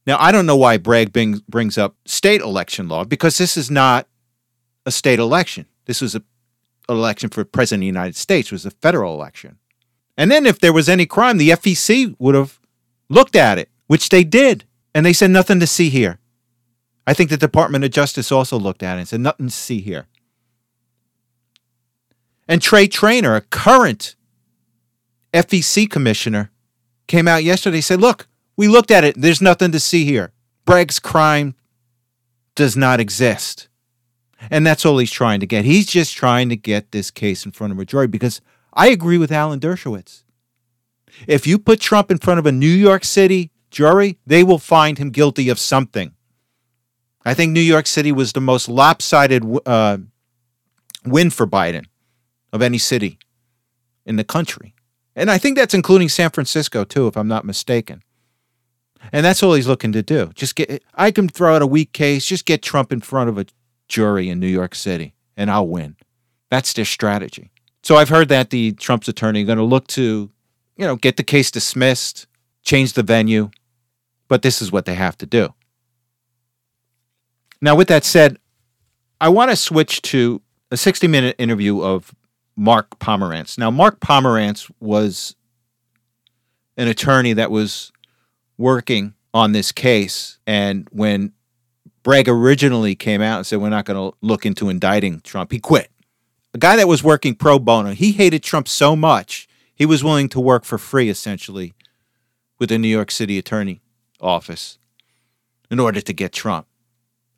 Now, 0.05 0.17
I 0.19 0.31
don't 0.31 0.45
know 0.45 0.57
why 0.57 0.77
Bragg 0.77 1.13
brings 1.13 1.77
up 1.77 1.95
state 2.05 2.41
election 2.41 2.87
law 2.87 3.05
because 3.05 3.37
this 3.37 3.57
is 3.57 3.71
not 3.71 4.07
a 4.85 4.91
state 4.91 5.19
election. 5.19 5.65
This 5.85 6.01
was 6.01 6.15
a 6.15 6.21
election 6.87 7.29
for 7.29 7.43
president 7.43 7.79
of 7.79 7.83
the 7.83 7.87
United 7.87 8.15
States. 8.15 8.49
It 8.49 8.51
was 8.51 8.65
a 8.65 8.71
federal 8.71 9.13
election. 9.15 9.57
And 10.17 10.29
then 10.29 10.45
if 10.45 10.59
there 10.59 10.73
was 10.73 10.87
any 10.87 11.05
crime, 11.05 11.37
the 11.37 11.49
FEC 11.49 12.15
would 12.19 12.35
have 12.35 12.59
looked 13.09 13.35
at 13.35 13.57
it, 13.57 13.69
which 13.87 14.09
they 14.09 14.23
did. 14.23 14.65
And 14.93 15.05
they 15.05 15.13
said 15.13 15.31
nothing 15.31 15.59
to 15.59 15.67
see 15.67 15.89
here. 15.89 16.19
I 17.05 17.13
think 17.13 17.29
the 17.29 17.37
Department 17.37 17.83
of 17.83 17.91
Justice 17.91 18.31
also 18.31 18.57
looked 18.57 18.81
at 18.81 18.95
it 18.95 18.99
and 18.99 19.07
said 19.07 19.19
nothing 19.19 19.47
to 19.47 19.53
see 19.53 19.81
here. 19.81 20.07
And 22.47 22.61
Trey 22.61 22.87
Trainor, 22.87 23.35
a 23.35 23.41
current 23.41 24.15
FEC 25.33 25.89
commissioner, 25.89 26.51
came 27.07 27.27
out 27.27 27.43
yesterday 27.43 27.77
and 27.77 27.83
said, 27.83 28.01
look, 28.01 28.27
we 28.55 28.67
looked 28.67 28.91
at 28.91 29.03
it. 29.03 29.15
There's 29.19 29.41
nothing 29.41 29.71
to 29.71 29.79
see 29.79 30.05
here. 30.05 30.31
Bragg's 30.65 30.99
crime 30.99 31.55
does 32.55 32.77
not 32.77 32.99
exist. 32.99 33.67
And 34.49 34.65
that's 34.65 34.85
all 34.85 34.97
he's 34.97 35.11
trying 35.11 35.39
to 35.39 35.47
get. 35.47 35.65
He's 35.65 35.87
just 35.87 36.15
trying 36.15 36.49
to 36.49 36.55
get 36.55 36.91
this 36.91 37.11
case 37.11 37.45
in 37.45 37.51
front 37.51 37.73
of 37.73 37.79
a 37.79 37.85
jury 37.85 38.07
because 38.07 38.41
I 38.73 38.87
agree 38.87 39.17
with 39.17 39.31
Alan 39.31 39.59
Dershowitz. 39.59 40.23
If 41.27 41.47
you 41.47 41.57
put 41.57 41.79
Trump 41.79 42.11
in 42.11 42.17
front 42.17 42.39
of 42.39 42.45
a 42.45 42.51
New 42.51 42.67
York 42.67 43.03
City 43.03 43.51
jury, 43.75 44.17
they 44.25 44.41
will 44.41 44.57
find 44.57 44.97
him 44.97 45.11
guilty 45.11 45.49
of 45.49 45.59
something. 45.59 46.13
I 47.25 47.33
think 47.33 47.51
New 47.51 47.59
York 47.59 47.87
City 47.87 48.11
was 48.11 48.31
the 48.31 48.41
most 48.41 48.69
lopsided 48.69 49.43
uh, 49.65 49.97
win 51.03 51.29
for 51.29 51.45
Biden 51.45 51.85
of 52.53 52.61
any 52.61 52.77
city 52.77 53.19
in 54.05 54.15
the 54.15 54.23
country. 54.23 54.73
And 55.13 55.29
I 55.29 55.37
think 55.37 55.57
that's 55.57 55.73
including 55.73 56.07
San 56.07 56.29
Francisco, 56.29 56.85
too, 56.85 57.07
if 57.07 57.17
I'm 57.17 57.27
not 57.27 57.43
mistaken. 57.43 58.01
And 59.11 59.25
that's 59.25 59.43
all 59.43 59.53
he's 59.53 59.67
looking 59.67 59.91
to 59.91 60.01
do. 60.01 60.31
Just 60.35 60.55
get, 60.55 60.81
I 60.93 61.11
can 61.11 61.27
throw 61.27 61.55
out 61.55 61.61
a 61.61 61.67
weak 61.67 61.91
case, 61.91 62.25
just 62.25 62.45
get 62.45 62.61
Trump 62.61 62.93
in 62.93 63.01
front 63.01 63.29
of 63.29 63.37
a 63.37 63.45
jury 63.89 64.29
in 64.29 64.39
New 64.39 64.47
York 64.47 64.73
City, 64.73 65.15
and 65.35 65.51
I'll 65.51 65.67
win. 65.67 65.97
That's 66.49 66.71
their 66.73 66.85
strategy. 66.85 67.51
So 67.83 67.97
I've 67.97 68.09
heard 68.09 68.29
that 68.29 68.51
the 68.51 68.71
Trump's 68.71 69.09
attorney 69.09 69.43
going 69.43 69.57
to 69.57 69.63
look 69.63 69.87
to, 69.87 70.31
you 70.77 70.85
know, 70.87 70.95
get 70.95 71.17
the 71.17 71.23
case 71.23 71.51
dismissed, 71.51 72.25
change 72.63 72.93
the 72.93 73.03
venue, 73.03 73.49
but 74.27 74.41
this 74.41 74.61
is 74.61 74.71
what 74.71 74.85
they 74.85 74.95
have 74.95 75.17
to 75.19 75.25
do. 75.25 75.53
Now, 77.61 77.75
with 77.75 77.87
that 77.87 78.03
said, 78.03 78.37
I 79.19 79.29
want 79.29 79.49
to 79.51 79.55
switch 79.55 80.01
to 80.03 80.41
a 80.71 80.77
60 80.77 81.07
minute 81.07 81.35
interview 81.39 81.81
of 81.81 82.13
Mark 82.55 82.99
Pomerantz. 82.99 83.57
Now, 83.57 83.71
Mark 83.71 83.99
Pomerantz 83.99 84.69
was 84.79 85.35
an 86.77 86.87
attorney 86.87 87.33
that 87.33 87.51
was 87.51 87.91
working 88.57 89.13
on 89.33 89.51
this 89.51 89.71
case. 89.71 90.39
And 90.45 90.87
when 90.91 91.33
Bragg 92.03 92.29
originally 92.29 92.95
came 92.95 93.21
out 93.21 93.37
and 93.37 93.47
said, 93.47 93.59
We're 93.59 93.69
not 93.69 93.85
going 93.85 94.11
to 94.11 94.17
look 94.21 94.45
into 94.45 94.69
indicting 94.69 95.21
Trump. 95.21 95.51
He 95.51 95.59
quit. 95.59 95.89
A 96.53 96.57
guy 96.57 96.75
that 96.77 96.87
was 96.87 97.03
working 97.03 97.35
pro 97.35 97.59
bono, 97.59 97.91
he 97.91 98.13
hated 98.13 98.43
Trump 98.43 98.67
so 98.67 98.95
much, 98.95 99.47
He 99.73 99.85
was 99.85 100.03
willing 100.03 100.29
to 100.29 100.39
work 100.39 100.63
for 100.63 100.77
free, 100.77 101.09
essentially, 101.09 101.73
with 102.59 102.69
the 102.69 102.77
New 102.77 102.87
York 102.87 103.11
City 103.11 103.37
Attorney 103.37 103.81
Office 104.21 104.77
in 105.69 105.79
order 105.79 106.01
to 106.01 106.13
get 106.13 106.31
Trump. 106.31 106.67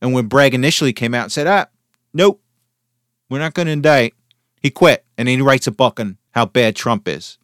And 0.01 0.13
when 0.13 0.27
Bragg 0.27 0.53
initially 0.53 0.93
came 0.93 1.13
out 1.13 1.23
and 1.23 1.31
said, 1.31 1.47
ah, 1.47 1.67
nope, 2.13 2.41
we're 3.29 3.39
not 3.39 3.53
going 3.53 3.65
to 3.65 3.71
indict, 3.71 4.13
he 4.61 4.69
quit. 4.69 5.05
And 5.17 5.27
he 5.27 5.41
writes 5.41 5.67
a 5.67 5.71
book 5.71 5.99
on 5.99 6.17
how 6.31 6.45
bad 6.45 6.75
Trump 6.75 7.07
is. 7.07 7.37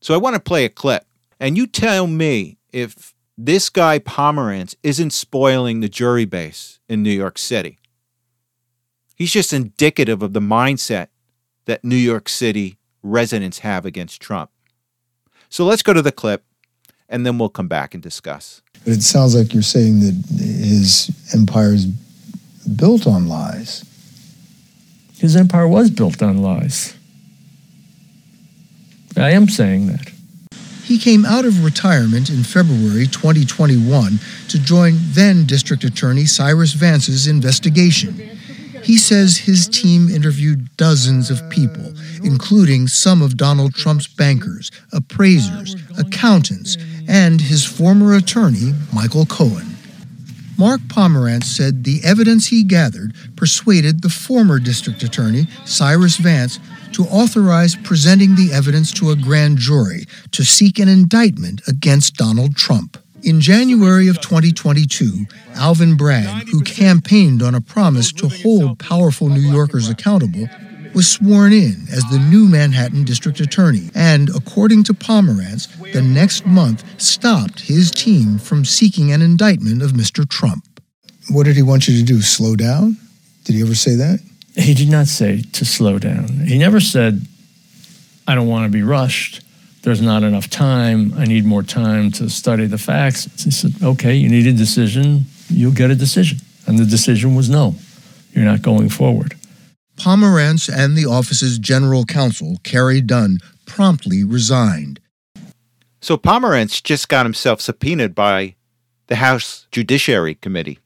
So 0.00 0.14
I 0.14 0.18
want 0.18 0.34
to 0.34 0.40
play 0.40 0.64
a 0.64 0.70
clip. 0.70 1.06
And 1.40 1.56
you 1.56 1.66
tell 1.66 2.06
me 2.06 2.58
if 2.72 3.14
this 3.36 3.68
guy 3.68 3.98
Pomerantz 3.98 4.74
isn't 4.82 5.12
spoiling 5.12 5.80
the 5.80 5.88
jury 5.88 6.24
base 6.24 6.78
in 6.88 7.02
New 7.02 7.10
York 7.10 7.38
City. 7.38 7.78
He's 9.16 9.32
just 9.32 9.52
indicative 9.52 10.22
of 10.22 10.32
the 10.32 10.40
mindset 10.40 11.08
that 11.66 11.84
New 11.84 11.96
York 11.96 12.28
City 12.28 12.78
residents 13.02 13.60
have 13.60 13.84
against 13.84 14.20
Trump. 14.20 14.50
So 15.48 15.64
let's 15.64 15.82
go 15.82 15.92
to 15.92 16.02
the 16.02 16.12
clip 16.12 16.44
and 17.08 17.24
then 17.24 17.38
we'll 17.38 17.48
come 17.48 17.68
back 17.68 17.94
and 17.94 18.02
discuss. 18.02 18.62
But 18.84 18.94
it 18.94 19.02
sounds 19.02 19.34
like 19.34 19.54
you're 19.54 19.62
saying 19.62 20.00
that 20.00 20.24
his 20.38 21.10
empire 21.32 21.72
is 21.72 21.86
built 21.86 23.06
on 23.06 23.28
lies. 23.28 23.84
His 25.18 25.36
empire 25.36 25.66
was 25.66 25.90
built 25.90 26.22
on 26.22 26.38
lies. 26.38 26.94
I 29.16 29.30
am 29.30 29.48
saying 29.48 29.86
that. 29.86 30.10
He 30.84 30.98
came 30.98 31.24
out 31.24 31.46
of 31.46 31.64
retirement 31.64 32.28
in 32.28 32.44
February 32.44 33.06
2021 33.06 34.18
to 34.48 34.58
join 34.58 34.96
then 34.98 35.46
District 35.46 35.82
Attorney 35.82 36.26
Cyrus 36.26 36.74
Vance's 36.74 37.26
investigation. 37.26 38.34
He 38.82 38.98
says 38.98 39.38
his 39.38 39.66
team 39.66 40.10
interviewed 40.10 40.76
dozens 40.76 41.30
of 41.30 41.48
people, 41.48 41.94
including 42.22 42.86
some 42.86 43.22
of 43.22 43.38
Donald 43.38 43.74
Trump's 43.74 44.06
bankers, 44.06 44.70
appraisers, 44.92 45.74
accountants, 45.98 46.76
and 47.08 47.40
his 47.40 47.64
former 47.64 48.14
attorney, 48.14 48.72
Michael 48.92 49.26
Cohen. 49.26 49.74
Mark 50.56 50.80
Pomerantz 50.82 51.44
said 51.44 51.82
the 51.82 52.00
evidence 52.04 52.46
he 52.46 52.62
gathered 52.62 53.14
persuaded 53.34 54.02
the 54.02 54.08
former 54.08 54.60
district 54.60 55.02
attorney, 55.02 55.46
Cyrus 55.64 56.16
Vance, 56.16 56.60
to 56.92 57.02
authorize 57.04 57.74
presenting 57.74 58.36
the 58.36 58.52
evidence 58.52 58.92
to 58.92 59.10
a 59.10 59.16
grand 59.16 59.58
jury 59.58 60.04
to 60.30 60.44
seek 60.44 60.78
an 60.78 60.88
indictment 60.88 61.60
against 61.66 62.14
Donald 62.14 62.54
Trump. 62.54 62.98
In 63.24 63.40
January 63.40 64.06
of 64.06 64.20
2022, 64.20 65.24
Alvin 65.54 65.96
Bragg, 65.96 66.48
who 66.50 66.60
campaigned 66.60 67.42
on 67.42 67.54
a 67.54 67.60
promise 67.60 68.12
to 68.12 68.28
hold 68.28 68.78
powerful 68.78 69.28
New 69.28 69.40
Yorkers 69.40 69.88
accountable, 69.88 70.46
was 70.94 71.08
sworn 71.08 71.52
in 71.52 71.86
as 71.92 72.04
the 72.10 72.18
new 72.30 72.48
Manhattan 72.48 73.04
District 73.04 73.40
Attorney, 73.40 73.90
and 73.94 74.30
according 74.30 74.84
to 74.84 74.94
Pomerantz, 74.94 75.68
the 75.92 76.02
next 76.02 76.46
month 76.46 76.84
stopped 77.00 77.60
his 77.60 77.90
team 77.90 78.38
from 78.38 78.64
seeking 78.64 79.12
an 79.12 79.22
indictment 79.22 79.82
of 79.82 79.92
Mr. 79.92 80.28
Trump. 80.28 80.64
What 81.30 81.44
did 81.44 81.56
he 81.56 81.62
want 81.62 81.88
you 81.88 81.98
to 81.98 82.04
do? 82.04 82.20
Slow 82.20 82.56
down? 82.56 82.96
Did 83.44 83.56
he 83.56 83.62
ever 83.62 83.74
say 83.74 83.96
that? 83.96 84.20
He 84.56 84.74
did 84.74 84.88
not 84.88 85.06
say 85.06 85.42
to 85.52 85.64
slow 85.64 85.98
down. 85.98 86.28
He 86.46 86.58
never 86.58 86.80
said, 86.80 87.26
I 88.28 88.34
don't 88.34 88.48
want 88.48 88.64
to 88.64 88.70
be 88.70 88.82
rushed 88.82 89.44
there's 89.84 90.00
not 90.00 90.22
enough 90.22 90.48
time. 90.48 91.12
I 91.16 91.26
need 91.26 91.44
more 91.44 91.62
time 91.62 92.10
to 92.12 92.30
study 92.30 92.66
the 92.66 92.78
facts. 92.78 93.24
He 93.44 93.50
said, 93.50 93.74
okay, 93.82 94.14
you 94.14 94.30
need 94.30 94.46
a 94.46 94.52
decision. 94.52 95.26
You'll 95.48 95.72
get 95.72 95.90
a 95.90 95.94
decision. 95.94 96.38
And 96.66 96.78
the 96.78 96.86
decision 96.86 97.34
was 97.34 97.50
no, 97.50 97.74
you're 98.32 98.46
not 98.46 98.62
going 98.62 98.88
forward. 98.88 99.34
Pomerantz 99.96 100.68
and 100.72 100.96
the 100.96 101.06
office's 101.06 101.58
general 101.58 102.04
counsel, 102.04 102.56
Carey 102.62 103.00
Dunn, 103.00 103.38
promptly 103.66 104.24
resigned. 104.24 105.00
So 106.00 106.16
Pomerantz 106.16 106.82
just 106.82 107.08
got 107.08 107.26
himself 107.26 107.60
subpoenaed 107.60 108.14
by 108.14 108.56
the 109.06 109.16
House 109.16 109.66
Judiciary 109.70 110.34
Committee, 110.34 110.78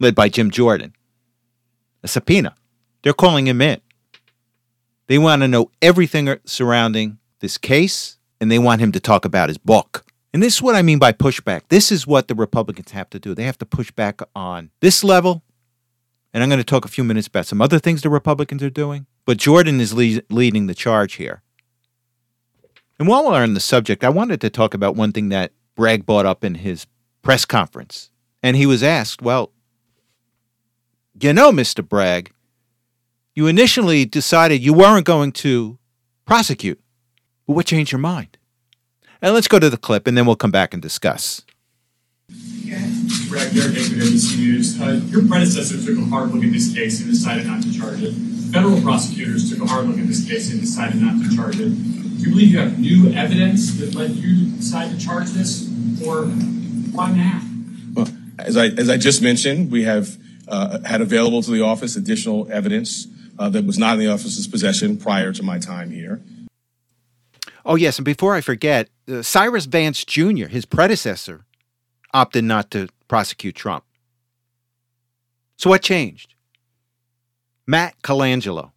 led 0.00 0.14
by 0.14 0.28
Jim 0.28 0.50
Jordan. 0.50 0.94
A 2.02 2.08
subpoena. 2.08 2.54
They're 3.02 3.12
calling 3.12 3.46
him 3.46 3.60
in. 3.60 3.80
They 5.06 5.18
want 5.18 5.42
to 5.42 5.48
know 5.48 5.70
everything 5.80 6.34
surrounding 6.44 7.18
this 7.40 7.58
case 7.58 8.18
and 8.40 8.50
they 8.50 8.58
want 8.58 8.80
him 8.80 8.92
to 8.92 9.00
talk 9.00 9.24
about 9.24 9.48
his 9.48 9.58
book. 9.58 10.04
And 10.32 10.42
this 10.42 10.56
is 10.56 10.62
what 10.62 10.74
I 10.74 10.82
mean 10.82 10.98
by 10.98 11.12
pushback. 11.12 11.62
This 11.68 11.90
is 11.90 12.06
what 12.06 12.28
the 12.28 12.34
Republicans 12.34 12.90
have 12.90 13.08
to 13.10 13.18
do. 13.18 13.34
They 13.34 13.44
have 13.44 13.58
to 13.58 13.66
push 13.66 13.90
back 13.90 14.20
on 14.34 14.70
this 14.80 15.02
level. 15.02 15.42
And 16.36 16.42
I'm 16.42 16.50
going 16.50 16.58
to 16.58 16.64
talk 16.64 16.84
a 16.84 16.88
few 16.88 17.02
minutes 17.02 17.28
about 17.28 17.46
some 17.46 17.62
other 17.62 17.78
things 17.78 18.02
the 18.02 18.10
Republicans 18.10 18.62
are 18.62 18.68
doing. 18.68 19.06
But 19.24 19.38
Jordan 19.38 19.80
is 19.80 19.94
le- 19.94 20.20
leading 20.28 20.66
the 20.66 20.74
charge 20.74 21.14
here. 21.14 21.40
And 22.98 23.08
while 23.08 23.24
we're 23.24 23.42
on 23.42 23.54
the 23.54 23.58
subject, 23.58 24.04
I 24.04 24.10
wanted 24.10 24.42
to 24.42 24.50
talk 24.50 24.74
about 24.74 24.96
one 24.96 25.12
thing 25.12 25.30
that 25.30 25.52
Bragg 25.76 26.04
brought 26.04 26.26
up 26.26 26.44
in 26.44 26.56
his 26.56 26.86
press 27.22 27.46
conference. 27.46 28.10
And 28.42 28.54
he 28.54 28.66
was 28.66 28.82
asked, 28.82 29.22
Well, 29.22 29.50
you 31.18 31.32
know, 31.32 31.52
Mr. 31.52 31.82
Bragg, 31.82 32.34
you 33.34 33.46
initially 33.46 34.04
decided 34.04 34.62
you 34.62 34.74
weren't 34.74 35.06
going 35.06 35.32
to 35.32 35.78
prosecute. 36.26 36.78
But 37.46 37.54
what 37.54 37.64
changed 37.64 37.92
your 37.92 37.98
mind? 37.98 38.36
And 39.22 39.32
let's 39.32 39.48
go 39.48 39.58
to 39.58 39.70
the 39.70 39.78
clip 39.78 40.06
and 40.06 40.18
then 40.18 40.26
we'll 40.26 40.36
come 40.36 40.50
back 40.50 40.74
and 40.74 40.82
discuss. 40.82 41.46
Bragg, 43.28 43.54
Derek 43.54 43.72
Aikman, 43.72 44.02
NBC 44.02 44.38
News. 44.38 44.80
Uh, 44.80 45.00
your 45.06 45.26
predecessor 45.26 45.82
took 45.84 45.98
a 45.98 46.08
hard 46.08 46.30
look 46.30 46.44
at 46.44 46.52
this 46.52 46.72
case 46.72 47.00
and 47.00 47.10
decided 47.10 47.46
not 47.46 47.62
to 47.62 47.72
charge 47.72 48.02
it. 48.02 48.12
Federal 48.52 48.80
prosecutors 48.80 49.50
took 49.50 49.62
a 49.62 49.66
hard 49.66 49.86
look 49.86 49.98
at 49.98 50.06
this 50.06 50.26
case 50.26 50.50
and 50.50 50.60
decided 50.60 51.00
not 51.00 51.22
to 51.22 51.36
charge 51.36 51.58
it. 51.60 51.70
Do 51.70 52.22
you 52.22 52.30
believe 52.30 52.50
you 52.52 52.58
have 52.58 52.78
new 52.78 53.12
evidence 53.12 53.78
that 53.78 53.94
led 53.94 54.12
you 54.12 54.50
to 54.50 54.56
decide 54.56 54.90
to 54.90 54.98
charge 54.98 55.30
this, 55.30 55.68
or 56.06 56.26
why 56.26 57.12
now? 57.12 57.42
Well, 57.94 58.08
as 58.38 58.56
I 58.56 58.66
as 58.66 58.88
I 58.88 58.96
just 58.96 59.22
mentioned, 59.22 59.70
we 59.70 59.84
have 59.84 60.16
uh, 60.48 60.80
had 60.82 61.00
available 61.00 61.42
to 61.42 61.50
the 61.50 61.62
office 61.62 61.96
additional 61.96 62.50
evidence 62.50 63.06
uh, 63.38 63.48
that 63.50 63.64
was 63.64 63.78
not 63.78 63.94
in 63.94 64.00
the 64.00 64.08
office's 64.08 64.46
possession 64.46 64.96
prior 64.96 65.32
to 65.32 65.42
my 65.42 65.58
time 65.58 65.90
here. 65.90 66.20
Oh, 67.64 67.74
yes. 67.74 67.98
And 67.98 68.04
before 68.04 68.34
I 68.34 68.40
forget, 68.40 68.88
uh, 69.08 69.22
Cyrus 69.22 69.66
Vance 69.66 70.04
Jr., 70.04 70.46
his 70.46 70.64
predecessor, 70.64 71.44
opted 72.14 72.44
not 72.44 72.70
to 72.70 72.88
prosecute 73.08 73.54
Trump. 73.54 73.84
So 75.56 75.70
what 75.70 75.82
changed? 75.82 76.34
Matt 77.66 78.00
Colangelo. 78.02 78.72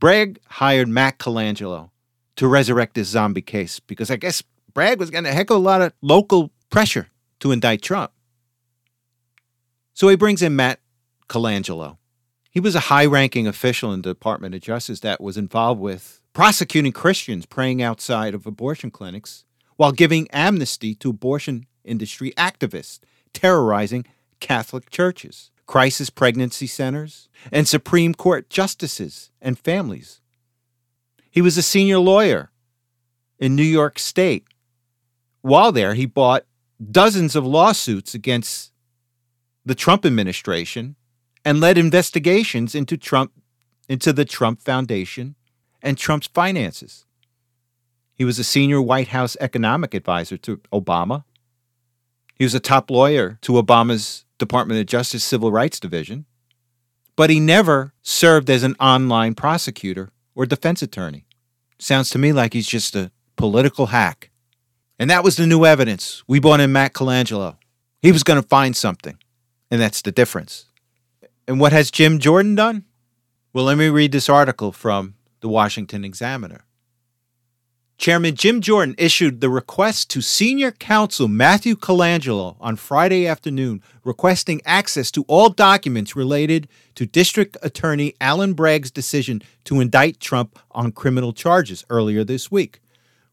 Bragg 0.00 0.38
hired 0.46 0.88
Matt 0.88 1.18
Colangelo 1.18 1.90
to 2.36 2.46
resurrect 2.48 2.94
this 2.94 3.08
zombie 3.08 3.42
case 3.42 3.80
because 3.80 4.10
I 4.10 4.16
guess 4.16 4.42
Bragg 4.74 4.98
was 4.98 5.10
getting 5.10 5.30
a 5.30 5.34
heck 5.34 5.50
of 5.50 5.56
a 5.56 5.60
lot 5.60 5.80
of 5.80 5.92
local 6.02 6.50
pressure 6.68 7.08
to 7.40 7.52
indict 7.52 7.80
Trump. 7.80 8.10
So 9.94 10.08
he 10.08 10.16
brings 10.16 10.42
in 10.42 10.56
Matt 10.56 10.80
Colangelo. 11.28 11.98
He 12.50 12.60
was 12.60 12.74
a 12.74 12.80
high 12.80 13.06
ranking 13.06 13.46
official 13.46 13.92
in 13.92 14.02
the 14.02 14.10
Department 14.10 14.54
of 14.54 14.60
Justice 14.60 15.00
that 15.00 15.20
was 15.20 15.36
involved 15.36 15.80
with 15.80 16.20
prosecuting 16.32 16.92
Christians 16.92 17.46
praying 17.46 17.80
outside 17.80 18.34
of 18.34 18.46
abortion 18.46 18.90
clinics 18.90 19.44
while 19.76 19.92
giving 19.92 20.28
amnesty 20.30 20.94
to 20.96 21.10
abortion 21.10 21.66
industry 21.84 22.32
activists 22.36 23.00
terrorizing 23.34 24.06
Catholic 24.40 24.88
churches, 24.88 25.50
crisis 25.66 26.08
pregnancy 26.08 26.66
centers, 26.66 27.28
and 27.52 27.68
Supreme 27.68 28.14
Court 28.14 28.48
justices 28.48 29.30
and 29.42 29.58
families. 29.58 30.20
He 31.30 31.42
was 31.42 31.58
a 31.58 31.62
senior 31.62 31.98
lawyer 31.98 32.50
in 33.38 33.54
New 33.54 33.62
York 33.62 33.98
State. 33.98 34.46
While 35.42 35.72
there, 35.72 35.94
he 35.94 36.06
bought 36.06 36.46
dozens 36.90 37.36
of 37.36 37.44
lawsuits 37.44 38.14
against 38.14 38.72
the 39.64 39.74
Trump 39.74 40.06
administration 40.06 40.96
and 41.44 41.60
led 41.60 41.76
investigations 41.76 42.74
into 42.74 42.96
Trump 42.96 43.32
into 43.88 44.12
the 44.12 44.24
Trump 44.24 44.62
Foundation 44.62 45.34
and 45.82 45.98
Trump's 45.98 46.26
finances. 46.28 47.04
He 48.14 48.24
was 48.24 48.38
a 48.38 48.44
senior 48.44 48.80
White 48.80 49.08
House 49.08 49.36
economic 49.40 49.92
advisor 49.92 50.38
to 50.38 50.58
Obama. 50.72 51.24
He 52.34 52.44
was 52.44 52.54
a 52.54 52.60
top 52.60 52.90
lawyer 52.90 53.38
to 53.42 53.52
Obama's 53.52 54.24
Department 54.38 54.80
of 54.80 54.86
Justice 54.86 55.24
Civil 55.24 55.52
Rights 55.52 55.78
Division. 55.78 56.26
But 57.16 57.30
he 57.30 57.38
never 57.38 57.92
served 58.02 58.50
as 58.50 58.64
an 58.64 58.74
online 58.80 59.34
prosecutor 59.34 60.10
or 60.34 60.46
defense 60.46 60.82
attorney. 60.82 61.26
Sounds 61.78 62.10
to 62.10 62.18
me 62.18 62.32
like 62.32 62.52
he's 62.52 62.66
just 62.66 62.96
a 62.96 63.12
political 63.36 63.86
hack. 63.86 64.30
And 64.98 65.10
that 65.10 65.24
was 65.24 65.36
the 65.36 65.46
new 65.46 65.64
evidence. 65.64 66.22
We 66.26 66.40
brought 66.40 66.60
in 66.60 66.72
Matt 66.72 66.92
Colangelo. 66.92 67.56
He 68.02 68.12
was 68.12 68.22
going 68.22 68.40
to 68.40 68.48
find 68.48 68.76
something. 68.76 69.18
And 69.70 69.80
that's 69.80 70.02
the 70.02 70.12
difference. 70.12 70.66
And 71.46 71.60
what 71.60 71.72
has 71.72 71.90
Jim 71.90 72.18
Jordan 72.18 72.54
done? 72.54 72.84
Well, 73.52 73.64
let 73.64 73.78
me 73.78 73.88
read 73.88 74.12
this 74.12 74.28
article 74.28 74.72
from 74.72 75.14
the 75.40 75.48
Washington 75.48 76.04
Examiner. 76.04 76.64
Chairman 77.96 78.34
Jim 78.34 78.60
Jordan 78.60 78.94
issued 78.98 79.40
the 79.40 79.48
request 79.48 80.10
to 80.10 80.20
senior 80.20 80.72
counsel 80.72 81.28
Matthew 81.28 81.76
Colangelo 81.76 82.56
on 82.60 82.76
Friday 82.76 83.26
afternoon, 83.26 83.82
requesting 84.02 84.60
access 84.66 85.10
to 85.12 85.24
all 85.28 85.48
documents 85.48 86.16
related 86.16 86.68
to 86.96 87.06
District 87.06 87.56
Attorney 87.62 88.14
Alan 88.20 88.52
Bragg's 88.52 88.90
decision 88.90 89.42
to 89.64 89.80
indict 89.80 90.20
Trump 90.20 90.58
on 90.72 90.92
criminal 90.92 91.32
charges 91.32 91.84
earlier 91.88 92.24
this 92.24 92.50
week. 92.50 92.80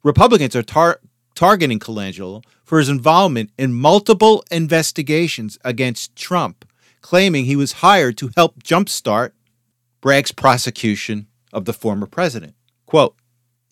Republicans 0.04 0.56
are 0.56 0.64
tar- 0.64 1.02
targeting 1.36 1.80
Colangelo 1.80 2.44
for 2.64 2.78
his 2.78 2.88
involvement 2.88 3.50
in 3.58 3.74
multiple 3.74 4.44
investigations 4.52 5.58
against 5.66 6.16
Trump, 6.16 6.66
claiming 7.02 7.46
he 7.46 7.56
was 7.56 7.74
hired 7.74 8.16
to 8.18 8.32
help 8.38 8.62
jumpstart 8.64 9.32
Bragg's 10.02 10.32
prosecution 10.32 11.28
of 11.52 11.66
the 11.66 11.74
former 11.74 12.06
president. 12.06 12.56
Quote, 12.86 13.16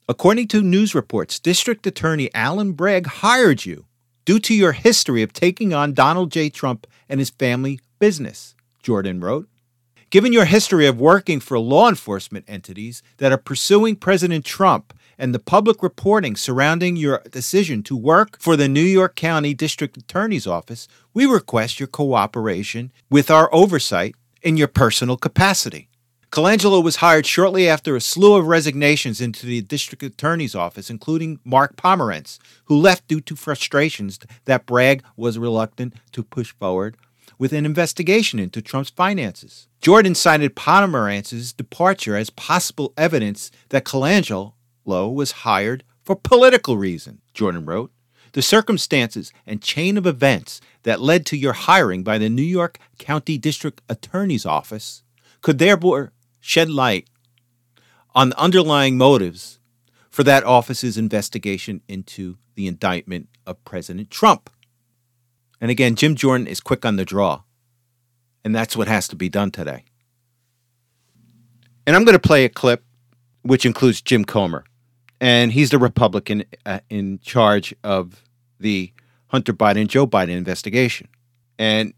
According 0.10 0.48
to 0.48 0.64
news 0.64 0.96
reports, 0.96 1.40
District 1.40 1.86
Attorney 1.86 2.34
Alvin 2.34 2.72
Bragg 2.72 3.06
hired 3.06 3.64
you 3.64 3.86
due 4.26 4.40
to 4.40 4.56
your 4.56 4.72
history 4.72 5.22
of 5.22 5.34
taking 5.34 5.72
on 5.72 5.94
Donald 5.94 6.32
J. 6.32 6.50
Trump 6.50 6.88
and 7.08 7.20
his 7.20 7.30
family 7.30 7.80
business, 8.00 8.56
Jordan 8.82 9.20
wrote. 9.20 9.48
Given 10.10 10.34
your 10.34 10.46
history 10.46 10.88
of 10.88 11.00
working 11.00 11.40
for 11.40 11.60
law 11.60 11.88
enforcement 11.88 12.46
entities 12.48 13.04
that 13.18 13.32
are 13.32 13.38
pursuing 13.38 13.96
President 13.96 14.46
Trump 14.46 14.96
and 15.20 15.32
the 15.32 15.38
public 15.38 15.84
reporting 15.84 16.36
surrounding 16.36 16.96
your 16.96 17.22
decision 17.30 17.84
to 17.84 17.96
work 17.96 18.40
for 18.40 18.56
the 18.58 18.68
New 18.68 18.82
York 18.82 19.16
County 19.16 19.54
District 19.54 19.96
Attorney's 19.96 20.48
Office, 20.48 20.88
we 21.14 21.28
request 21.28 21.80
your 21.80 21.86
cooperation 21.86 22.92
with 23.12 23.30
our 23.30 23.48
oversight 23.54 24.16
in 24.42 24.58
your 24.58 24.70
personal 24.70 25.18
capacity. 25.18 25.89
Colangelo 26.32 26.84
was 26.84 26.98
hired 26.98 27.26
shortly 27.26 27.68
after 27.68 27.96
a 27.96 28.02
slew 28.02 28.36
of 28.36 28.46
resignations 28.46 29.20
into 29.20 29.48
the 29.48 29.62
district 29.62 30.04
attorney's 30.04 30.54
office, 30.54 30.88
including 30.92 31.40
Mark 31.44 31.76
Pomerantz, 31.76 32.38
who 32.66 32.78
left 32.78 33.08
due 33.08 33.20
to 33.22 33.36
frustrations 33.36 34.20
that 34.46 34.68
Bragg 34.68 35.04
was 35.18 35.40
reluctant 35.40 35.96
to 36.12 36.22
push 36.22 36.54
forward 36.54 36.98
with 37.40 37.52
an 37.52 37.66
investigation 37.66 38.38
into 38.38 38.62
Trump's 38.62 38.92
finances. 38.92 39.68
Jordan 39.82 40.14
cited 40.14 40.56
Pomerantz's 40.56 41.52
departure 41.52 42.16
as 42.16 42.30
possible 42.30 42.94
evidence 42.96 43.50
that 43.70 43.86
Colangelo 43.86 44.54
was 44.86 45.32
hired 45.32 45.84
for 46.04 46.16
political 46.16 46.78
reasons, 46.78 47.22
Jordan 47.34 47.66
wrote. 47.66 47.92
The 48.34 48.44
circumstances 48.44 49.34
and 49.48 49.64
chain 49.64 49.98
of 49.98 50.06
events 50.06 50.62
that 50.84 51.02
led 51.02 51.26
to 51.28 51.38
your 51.38 51.54
hiring 51.54 52.04
by 52.04 52.20
the 52.20 52.30
New 52.30 52.44
York 52.44 52.78
County 53.00 53.40
District 53.40 53.82
Attorney's 53.90 54.46
Office 54.46 55.02
could 55.42 55.58
therefore 55.58 56.12
shed 56.40 56.70
light 56.70 57.08
on 58.16 58.30
the 58.30 58.40
underlying 58.40 58.98
motives 58.98 59.60
for 60.10 60.24
that 60.24 60.44
office's 60.44 60.98
investigation 60.98 61.82
into 61.88 62.38
the 62.56 62.68
indictment 62.68 63.30
of 63.46 63.64
President 63.64 64.10
Trump. 64.10 64.50
And 65.62 65.72
again, 65.72 65.96
Jim 65.96 66.16
Jordan 66.16 66.48
is 66.48 66.60
quick 66.60 66.86
on 66.86 66.96
the 66.96 67.06
draw. 67.06 67.44
And 68.44 68.56
that's 68.56 68.76
what 68.76 68.88
has 68.88 69.08
to 69.10 69.16
be 69.16 69.30
done 69.30 69.52
today. 69.52 69.84
And 71.86 71.96
I'm 71.96 72.06
going 72.06 72.14
to 72.14 72.20
play 72.20 72.46
a 72.46 72.50
clip 72.50 72.84
which 73.42 73.66
includes 73.66 74.02
Jim 74.02 74.26
Comer. 74.26 74.64
And 75.22 75.52
he's 75.52 75.70
the 75.70 75.80
Republican 75.80 76.46
uh, 76.66 76.80
in 76.90 77.20
charge 77.20 77.74
of 77.84 78.24
the 78.60 78.94
Hunter 79.28 79.54
Biden 79.54 79.88
Joe 79.88 80.08
Biden 80.08 80.30
investigation. 80.30 81.08
And 81.58 81.94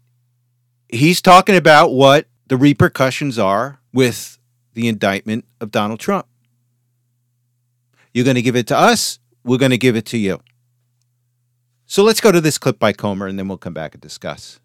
he's 0.88 1.20
talking 1.22 1.56
about 1.56 1.92
what 1.92 2.26
the 2.46 2.56
repercussions 2.56 3.38
are 3.38 3.80
with 3.92 4.38
the 4.74 4.88
indictment 4.88 5.44
of 5.60 5.70
Donald 5.70 6.00
Trump. 6.00 6.26
You're 8.14 8.24
going 8.24 8.36
to 8.36 8.42
give 8.42 8.56
it 8.56 8.66
to 8.68 8.76
us, 8.76 9.18
we're 9.44 9.58
going 9.58 9.70
to 9.70 9.78
give 9.78 9.96
it 9.96 10.06
to 10.06 10.18
you. 10.18 10.40
So 11.86 12.02
let's 12.02 12.20
go 12.20 12.32
to 12.32 12.40
this 12.40 12.58
clip 12.58 12.78
by 12.78 12.92
Comer 12.92 13.26
and 13.26 13.38
then 13.38 13.48
we'll 13.48 13.58
come 13.58 13.74
back 13.74 13.94
and 13.94 14.00
discuss. 14.00 14.60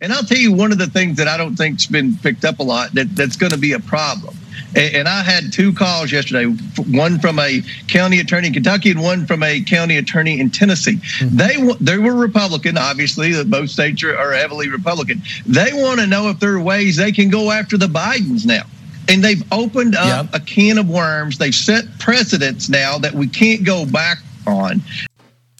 And 0.00 0.12
I'll 0.12 0.24
tell 0.24 0.38
you 0.38 0.52
one 0.52 0.72
of 0.72 0.78
the 0.78 0.88
things 0.88 1.16
that 1.18 1.28
I 1.28 1.36
don't 1.36 1.54
think's 1.54 1.86
been 1.86 2.16
picked 2.16 2.44
up 2.44 2.58
a 2.58 2.62
lot 2.62 2.92
that, 2.94 3.14
that's 3.14 3.36
going 3.36 3.52
to 3.52 3.58
be 3.58 3.72
a 3.72 3.78
problem. 3.78 4.36
And, 4.76 4.94
and 4.94 5.08
I 5.08 5.22
had 5.22 5.52
two 5.52 5.72
calls 5.72 6.12
yesterday, 6.12 6.46
one 6.90 7.18
from 7.18 7.38
a 7.38 7.62
county 7.88 8.20
attorney 8.20 8.48
in 8.48 8.54
Kentucky 8.54 8.90
and 8.90 9.02
one 9.02 9.26
from 9.26 9.42
a 9.42 9.62
county 9.62 9.96
attorney 9.96 10.40
in 10.40 10.50
Tennessee. 10.50 10.96
Mm-hmm. 10.96 11.36
They 11.36 11.74
they 11.80 11.98
were 11.98 12.14
Republican, 12.14 12.78
obviously. 12.78 13.42
Both 13.44 13.70
states 13.70 14.02
are, 14.02 14.16
are 14.16 14.32
heavily 14.32 14.68
Republican. 14.68 15.22
They 15.46 15.72
want 15.72 16.00
to 16.00 16.06
know 16.06 16.28
if 16.28 16.40
there 16.40 16.54
are 16.54 16.60
ways 16.60 16.96
they 16.96 17.12
can 17.12 17.30
go 17.30 17.50
after 17.50 17.76
the 17.76 17.86
Bidens 17.86 18.46
now 18.46 18.64
and 19.08 19.22
they've 19.22 19.42
opened 19.52 19.94
up 19.96 20.30
yep. 20.32 20.42
a 20.42 20.44
can 20.44 20.78
of 20.78 20.88
worms. 20.88 21.38
They've 21.38 21.54
set 21.54 21.84
precedents 21.98 22.68
now 22.68 22.98
that 22.98 23.12
we 23.12 23.26
can't 23.26 23.64
go 23.64 23.84
back 23.84 24.18
on. 24.46 24.82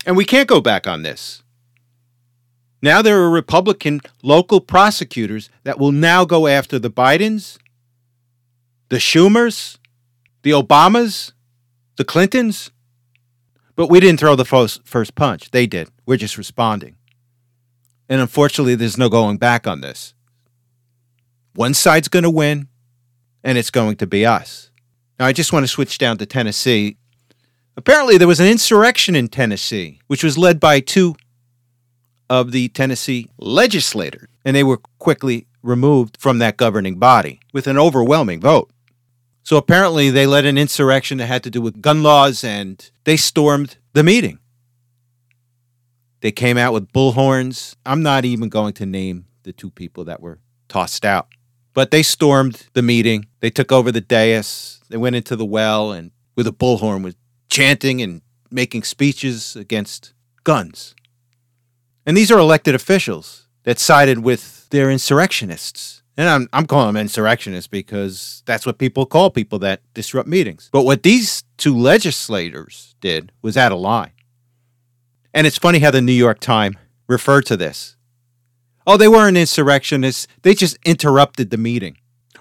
And 0.07 0.17
we 0.17 0.25
can't 0.25 0.49
go 0.49 0.61
back 0.61 0.87
on 0.87 1.03
this. 1.03 1.43
Now 2.81 3.01
there 3.01 3.21
are 3.21 3.31
Republican 3.31 4.01
local 4.23 4.61
prosecutors 4.61 5.51
that 5.63 5.79
will 5.79 5.93
now 5.93 6.25
go 6.25 6.49
after 6.49 6.79
the 6.79 6.91
Bidens, 6.91 7.59
the 8.93 8.99
Schumers, 8.99 9.79
the 10.43 10.51
Obamas, 10.51 11.33
the 11.97 12.05
Clintons. 12.05 12.71
But 13.75 13.89
we 13.89 14.01
didn't 14.01 14.21
throw 14.21 14.37
the 14.37 14.45
first 14.45 15.15
punch. 15.15 15.51
They 15.51 15.67
did. 15.67 15.89
We're 16.05 16.19
just 16.19 16.37
responding. 16.37 16.97
And 18.11 18.21
unfortunately, 18.21 18.75
there's 18.75 18.99
no 18.99 19.09
going 19.09 19.39
back 19.39 19.67
on 19.67 19.81
this. 19.81 20.13
One 21.55 21.73
side's 21.73 22.09
going 22.09 22.25
to 22.25 22.31
win 22.31 22.69
and 23.43 23.57
it's 23.57 23.71
going 23.71 23.97
to 23.97 24.07
be 24.07 24.27
us. 24.27 24.71
Now, 25.19 25.25
I 25.25 25.33
just 25.33 25.55
want 25.55 25.63
to 25.63 25.69
switch 25.69 25.97
down 25.97 26.19
to 26.19 26.27
Tennessee. 26.27 26.99
Apparently, 27.79 28.19
there 28.19 28.29
was 28.29 28.41
an 28.41 28.47
insurrection 28.47 29.17
in 29.17 29.29
Tennessee, 29.29 30.01
which 30.09 30.23
was 30.23 30.37
led 30.37 30.61
by 30.61 30.81
two 30.81 31.17
of 32.29 32.53
the 32.53 32.69
Tennessee 32.69 33.31
legislators, 33.39 34.29
and 34.45 34.55
they 34.55 34.65
were 34.65 34.83
quickly 34.99 35.47
removed 35.63 36.19
from 36.21 36.41
that 36.41 36.59
governing 36.59 36.99
body 36.99 37.41
with 37.55 37.67
an 37.67 37.79
overwhelming 37.79 38.39
vote. 38.39 38.71
So 39.43 39.57
apparently, 39.57 40.11
they 40.11 40.27
led 40.27 40.47
an 40.47 40.57
insurrection 40.57 41.19
that 41.19 41.27
had 41.27 41.43
to 41.45 41.51
do 41.51 41.61
with 41.61 41.83
gun 41.83 42.03
laws, 42.03 42.45
and 42.45 42.91
they 43.05 43.17
stormed 43.17 43.77
the 43.93 44.03
meeting. 44.05 44.39
They 46.21 46.31
came 46.31 46.57
out 46.57 46.73
with 46.73 46.93
bullhorns. 46.93 47.75
I'm 47.85 48.03
not 48.03 48.25
even 48.25 48.49
going 48.49 48.75
to 48.75 48.87
name 48.87 49.27
the 49.43 49.53
two 49.53 49.71
people 49.71 50.05
that 50.05 50.21
were 50.21 50.39
tossed 50.69 51.05
out. 51.05 51.27
But 51.75 51.91
they 51.91 52.03
stormed 52.03 52.69
the 52.75 52.83
meeting. 52.83 53.27
They 53.41 53.51
took 53.51 53.73
over 53.73 53.91
the 53.91 54.01
dais. 54.01 54.81
They 54.89 54.97
went 54.97 55.17
into 55.17 55.35
the 55.35 55.45
well 55.45 55.91
and 55.91 56.13
with 56.37 56.47
a 56.47 56.53
bullhorn 56.53 57.03
was 57.03 57.17
chanting 57.51 58.01
and 58.01 58.23
making 58.51 58.85
speeches 58.85 59.57
against 59.57 60.15
guns. 60.45 60.95
And 62.07 62.17
these 62.17 62.31
are 62.31 62.39
elected 62.39 62.75
officials 62.75 63.49
that 63.65 63.79
sided 63.79 64.21
with 64.21 64.69
their 64.71 64.91
insurrectionists. 64.91 66.02
And 66.17 66.29
I'm, 66.29 66.49
I'm 66.53 66.67
calling 66.67 66.89
them 66.89 67.01
insurrectionists 67.01 67.69
because 67.69 68.43
that's 68.45 68.67
what 68.67 68.79
people 68.79 69.07
call 69.07 69.31
people 69.31 69.59
that 69.61 69.81
disrupt 69.95 70.29
meetings. 70.29 70.69
But 70.73 70.83
what 70.83 71.03
these 71.03 71.43
two 71.57 71.77
legislators 71.77 72.95
did 73.01 73.33
was 73.41 73.57
add 73.57 73.73
a 73.73 73.77
line. 73.77 74.13
And 75.33 75.47
it's 75.47 75.59
funny 75.59 75.79
how 75.79 75.91
the 75.91 76.03
New 76.03 76.13
York 76.13 76.39
Times 76.41 76.77
referred 77.09 77.47
to 77.47 77.57
this. 77.57 77.97
Oh, 78.87 78.97
they 78.97 79.09
weren't 79.09 79.37
insurrectionists. 79.37 80.27
They 80.43 80.55
just 80.55 80.77
interrupted 80.85 81.51
the 81.51 81.57
meeting. 81.57 81.97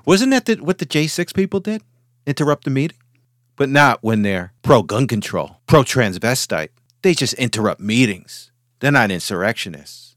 Wasn't 0.05 0.31
that 0.31 0.45
the, 0.45 0.55
what 0.55 0.79
the 0.79 0.85
J6 0.85 1.33
people 1.33 1.59
did? 1.59 1.83
Interrupt 2.25 2.65
the 2.65 2.71
meeting? 2.71 2.97
But 3.55 3.69
not 3.69 3.99
when 4.01 4.23
they're 4.23 4.53
pro 4.63 4.81
gun 4.81 5.07
control, 5.07 5.57
pro 5.67 5.83
transvestite. 5.83 6.69
They 7.03 7.13
just 7.13 7.35
interrupt 7.35 7.79
meetings. 7.79 8.51
They're 8.79 8.91
not 8.91 9.11
insurrectionists. 9.11 10.15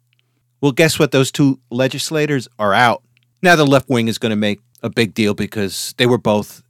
Well, 0.61 0.73
guess 0.73 0.99
what? 0.99 1.13
Those 1.13 1.31
two 1.31 1.61
legislators 1.71 2.49
are 2.59 2.73
out. 2.73 3.04
Now 3.45 3.57
the 3.57 3.67
left 3.67 3.91
wing 3.91 4.09
is 4.09 4.17
going 4.17 4.31
to 4.31 4.37
make 4.37 4.61
a 4.83 4.89
big 4.89 5.13
deal 5.13 5.35
because 5.35 5.95
they 5.99 6.07
were 6.07 6.17
both 6.17 6.63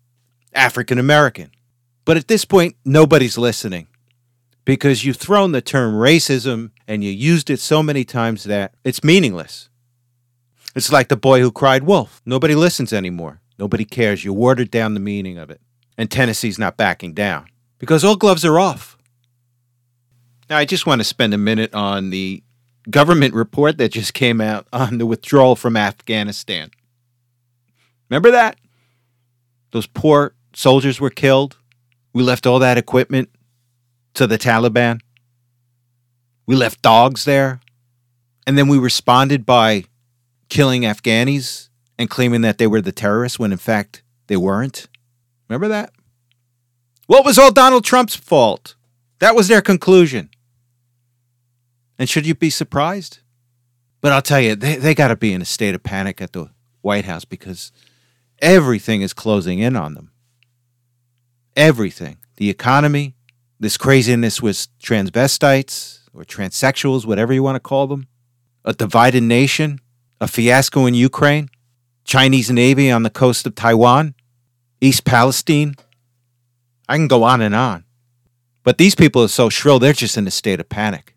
African 0.52 0.98
American. 0.98 1.52
But 2.04 2.16
at 2.16 2.26
this 2.26 2.44
point, 2.44 2.74
nobody's 2.84 3.38
listening 3.38 3.87
because 4.64 5.04
you've 5.04 5.16
thrown 5.16 5.52
the 5.52 5.62
term 5.62 5.94
racism 5.94 6.72
and 6.88 7.04
you 7.04 7.12
used 7.12 7.48
it 7.48 7.60
so 7.60 7.80
many 7.80 8.04
times 8.04 8.42
that 8.42 8.74
it's 8.82 9.04
meaningless. 9.04 9.68
It's 10.74 10.90
like 10.90 11.06
the 11.06 11.16
boy 11.16 11.38
who 11.38 11.52
cried 11.52 11.84
wolf. 11.84 12.20
Nobody 12.26 12.56
listens 12.56 12.92
anymore. 12.92 13.40
Nobody 13.56 13.84
cares. 13.84 14.24
You 14.24 14.32
watered 14.32 14.72
down 14.72 14.94
the 14.94 15.00
meaning 15.00 15.38
of 15.38 15.50
it. 15.50 15.60
And 15.96 16.10
Tennessee's 16.10 16.58
not 16.58 16.76
backing 16.76 17.14
down 17.14 17.46
because 17.78 18.02
all 18.02 18.16
gloves 18.16 18.44
are 18.44 18.58
off. 18.58 18.98
Now, 20.50 20.58
I 20.58 20.64
just 20.64 20.87
want 20.87 21.00
to 21.00 21.04
spend 21.04 21.34
a 21.34 21.38
minute 21.38 21.72
on 21.72 22.10
the 22.10 22.42
government 22.90 23.35
report 23.35 23.79
that 23.79 23.92
just 23.92 24.14
came 24.14 24.40
out 24.40 24.66
on 24.73 24.99
the 24.99 25.07
withdrawal 25.07 25.57
from 25.57 25.77
Afghanistan. 25.77 26.70
Remember 28.09 28.31
that? 28.31 28.59
Those 29.73 29.87
poor 29.87 30.35
soldiers 30.55 31.01
were 31.01 31.11
killed. 31.11 31.57
We 32.12 32.23
left 32.23 32.47
all 32.47 32.59
that 32.61 32.79
equipment 32.79 33.31
to 34.14 34.27
the 34.27 34.38
Taliban. 34.38 35.01
We 36.47 36.55
left 36.55 36.83
dogs 36.83 37.25
there. 37.25 37.61
And 38.47 38.59
then 38.59 38.68
we 38.68 38.79
responded 38.79 39.47
by 39.47 39.85
killing 40.49 40.83
Afghanis 40.83 41.70
and 41.99 42.11
claiming 42.11 42.42
that 42.42 42.59
they 42.59 42.66
were 42.66 42.81
the 42.81 42.92
terrorists 42.92 43.38
when 43.38 43.53
in 43.53 43.59
fact 43.59 44.03
they 44.27 44.37
weren't. 44.37 44.88
Remember 45.49 45.68
that? 45.68 45.92
What 47.07 47.25
was 47.25 47.38
all 47.38 47.53
Donald 47.53 47.85
Trump's 47.85 48.16
fault? 48.16 48.77
That 49.18 49.35
was 49.35 49.49
their 49.49 49.62
conclusion. 49.62 50.31
And 51.98 52.09
should 52.09 52.26
you 52.26 52.35
be 52.35 52.50
surprised? 52.50 53.20
But 54.00 54.12
I'll 54.12 54.22
tell 54.22 54.40
you, 54.40 54.54
they, 54.54 54.76
they 54.76 54.94
got 54.94 55.09
to 55.09 55.16
be 55.16 55.33
in 55.33 55.40
a 55.40 55.46
state 55.46 55.74
of 55.74 55.83
panic 55.83 56.20
at 56.20 56.33
the 56.33 56.50
White 56.83 57.04
House 57.07 57.24
because 57.24 57.72
everything 58.40 59.00
is 59.00 59.12
closing 59.12 59.61
in 59.61 59.76
on 59.76 59.94
them. 59.94 60.11
Everything. 61.57 62.18
The 62.37 62.50
economy, 62.50 63.14
this 63.61 63.76
craziness 63.76 64.42
with 64.42 64.66
transvestites 64.78 66.00
or 66.12 66.24
transsexuals, 66.24 67.07
whatever 67.07 67.33
you 67.33 67.42
want 67.42 67.57
to 67.57 67.61
call 67.61 67.87
them, 67.87 68.09
a 68.64 68.74
divided 68.74 69.22
nation, 69.22 69.80
a 70.20 70.28
fiasco 70.28 70.87
in 70.87 70.94
Ukraine, 70.94 71.48
Chinese 72.04 72.50
Navy 72.50 72.90
on 72.90 73.04
the 73.04 73.11
coast 73.11 73.46
of 73.46 73.54
Taiwan, 73.54 74.14
East 74.80 75.04
Palestine. 75.04 75.74
I 76.88 76.96
can 76.96 77.09
go 77.09 77.22
on 77.22 77.40
and 77.40 77.54
on. 77.54 77.85
But 78.62 78.78
these 78.78 78.94
people 78.94 79.22
are 79.22 79.28
so 79.28 79.48
shrill, 79.48 79.78
they're 79.78 79.92
just 79.92 80.16
in 80.16 80.26
a 80.26 80.30
state 80.30 80.61
of 80.61 80.68
panic. 80.68 81.13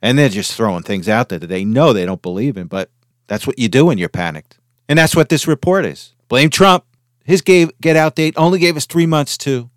And 0.00 0.18
they're 0.18 0.28
just 0.28 0.54
throwing 0.54 0.82
things 0.82 1.08
out 1.08 1.28
there 1.28 1.38
that 1.38 1.46
they 1.48 1.64
know 1.64 1.92
they 1.92 2.06
don't 2.06 2.22
believe 2.22 2.56
in, 2.56 2.66
but 2.66 2.90
that's 3.26 3.46
what 3.46 3.58
you 3.58 3.68
do 3.68 3.86
when 3.86 3.98
you're 3.98 4.08
panicked. 4.08 4.58
And 4.88 4.98
that's 4.98 5.16
what 5.16 5.28
this 5.28 5.46
report 5.46 5.84
is. 5.84 6.14
Blame 6.28 6.50
Trump. 6.50 6.84
His 7.24 7.42
gave, 7.42 7.70
get 7.80 7.96
out 7.96 8.14
date 8.14 8.34
only 8.36 8.58
gave 8.58 8.76
us 8.76 8.86
three 8.86 9.06
months 9.06 9.36
to 9.38 9.68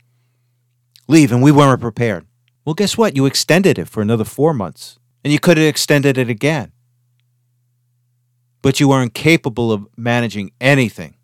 leave, 1.08 1.32
and 1.32 1.44
we 1.44 1.52
weren't 1.52 1.82
prepared. 1.82 2.26
Well, 2.64 2.76
guess 2.76 2.98
what? 2.98 3.16
You 3.16 3.26
extended 3.26 3.78
it 3.78 3.90
for 3.90 4.02
another 4.02 4.24
four 4.24 4.54
months, 4.54 5.00
and 5.24 5.34
you 5.34 5.40
could 5.40 5.58
have 5.58 5.68
extended 5.68 6.18
it 6.18 6.30
again. 6.30 6.72
But 8.62 8.80
you 8.80 8.92
are 8.92 9.02
incapable 9.02 9.72
of 9.72 9.88
managing 9.98 10.52
anything 10.62 11.16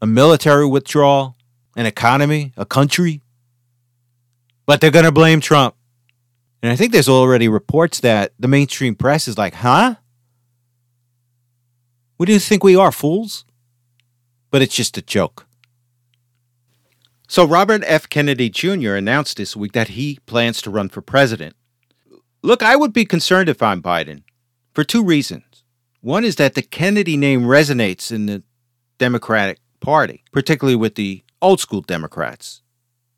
a 0.00 0.06
military 0.06 0.66
withdrawal, 0.66 1.36
an 1.76 1.86
economy, 1.86 2.52
a 2.56 2.66
country. 2.66 3.22
But 4.66 4.80
they're 4.80 4.90
going 4.90 5.04
to 5.04 5.12
blame 5.12 5.40
Trump. 5.40 5.74
And 6.62 6.72
I 6.72 6.76
think 6.76 6.92
there's 6.92 7.08
already 7.08 7.48
reports 7.48 8.00
that 8.00 8.32
the 8.38 8.48
mainstream 8.48 8.94
press 8.94 9.28
is 9.28 9.38
like, 9.38 9.54
huh? 9.54 9.96
What 12.16 12.26
do 12.26 12.32
you 12.32 12.38
think 12.38 12.64
we 12.64 12.76
are, 12.76 12.92
fools? 12.92 13.44
But 14.50 14.62
it's 14.62 14.74
just 14.74 14.96
a 14.96 15.02
joke. 15.02 15.46
So, 17.28 17.44
Robert 17.44 17.82
F. 17.84 18.08
Kennedy 18.08 18.48
Jr. 18.48 18.94
announced 18.94 19.36
this 19.36 19.56
week 19.56 19.72
that 19.72 19.88
he 19.88 20.20
plans 20.26 20.62
to 20.62 20.70
run 20.70 20.88
for 20.88 21.02
president. 21.02 21.56
Look, 22.42 22.62
I 22.62 22.76
would 22.76 22.92
be 22.92 23.04
concerned 23.04 23.48
if 23.48 23.62
I'm 23.62 23.82
Biden 23.82 24.22
for 24.72 24.84
two 24.84 25.02
reasons. 25.02 25.64
One 26.00 26.24
is 26.24 26.36
that 26.36 26.54
the 26.54 26.62
Kennedy 26.62 27.16
name 27.16 27.42
resonates 27.42 28.12
in 28.12 28.26
the 28.26 28.44
Democratic 28.98 29.58
Party, 29.80 30.22
particularly 30.32 30.76
with 30.76 30.94
the 30.94 31.24
old 31.42 31.58
school 31.60 31.80
Democrats, 31.80 32.62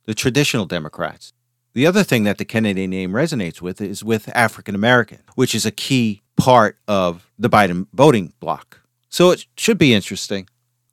the 0.06 0.14
traditional 0.14 0.64
Democrats. 0.64 1.34
The 1.78 1.86
other 1.86 2.02
thing 2.02 2.24
that 2.24 2.38
the 2.38 2.44
Kennedy 2.44 2.88
name 2.88 3.12
resonates 3.12 3.62
with 3.62 3.80
is 3.80 4.02
with 4.02 4.28
African 4.36 4.74
American, 4.74 5.20
which 5.36 5.54
is 5.54 5.64
a 5.64 5.70
key 5.70 6.22
part 6.36 6.76
of 6.88 7.30
the 7.38 7.48
Biden 7.48 7.86
voting 7.92 8.32
bloc. 8.40 8.80
So 9.08 9.30
it 9.30 9.46
should 9.56 9.78
be 9.78 9.94
interesting. 9.94 10.48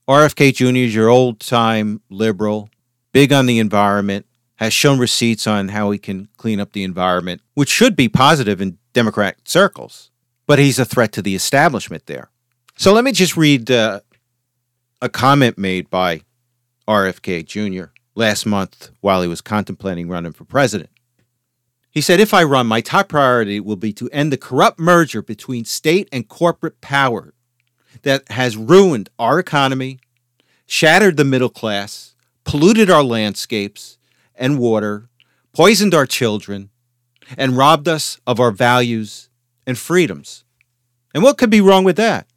RFK 0.07 0.53
Jr. 0.53 0.77
is 0.77 0.93
your 0.93 1.09
old 1.09 1.39
time 1.39 2.01
liberal, 2.11 2.69
big 3.13 3.33
on 3.33 3.47
the 3.47 3.57
environment, 3.57 4.27
has 4.57 4.73
shown 4.73 4.99
receipts 4.99 5.47
on 5.47 5.69
how 5.69 5.89
he 5.89 5.97
can 5.97 6.29
clean 6.37 6.59
up 6.59 6.73
the 6.73 6.83
environment, 6.83 7.41
which 7.55 7.69
should 7.69 7.95
be 7.95 8.07
positive 8.07 8.61
in 8.61 8.77
Democrat 8.93 9.37
circles. 9.43 10.11
But 10.45 10.59
he's 10.59 10.77
a 10.77 10.85
threat 10.85 11.11
to 11.13 11.23
the 11.23 11.33
establishment 11.33 12.05
there. 12.05 12.29
So 12.77 12.93
let 12.93 13.03
me 13.03 13.11
just 13.11 13.35
read 13.35 13.71
uh, 13.71 14.01
a 15.01 15.09
comment 15.09 15.57
made 15.57 15.89
by 15.89 16.21
RFK 16.87 17.43
Jr. 17.43 17.85
last 18.15 18.45
month 18.45 18.89
while 19.01 19.21
he 19.21 19.27
was 19.27 19.41
contemplating 19.41 20.07
running 20.07 20.31
for 20.31 20.45
president. 20.45 20.89
He 21.91 22.01
said, 22.01 22.19
If 22.19 22.33
I 22.33 22.43
run, 22.43 22.67
my 22.67 22.81
top 22.81 23.09
priority 23.09 23.59
will 23.59 23.75
be 23.75 23.93
to 23.93 24.09
end 24.09 24.31
the 24.31 24.37
corrupt 24.37 24.79
merger 24.79 25.21
between 25.21 25.65
state 25.65 26.09
and 26.11 26.27
corporate 26.27 26.81
power 26.81 27.33
that 28.01 28.29
has 28.31 28.57
ruined 28.57 29.09
our 29.17 29.39
economy, 29.39 29.99
shattered 30.65 31.17
the 31.17 31.23
middle 31.23 31.49
class, 31.49 32.15
polluted 32.43 32.89
our 32.89 33.03
landscapes 33.03 33.97
and 34.35 34.59
water, 34.59 35.09
poisoned 35.53 35.93
our 35.93 36.05
children, 36.05 36.69
and 37.37 37.57
robbed 37.57 37.87
us 37.87 38.19
of 38.27 38.39
our 38.39 38.51
values 38.51 39.29
and 39.65 39.77
freedoms. 39.77 40.43
And 41.13 41.23
what 41.23 41.37
could 41.37 41.49
be 41.49 41.61
wrong 41.61 41.83
with 41.85 41.95
that? 41.95 42.27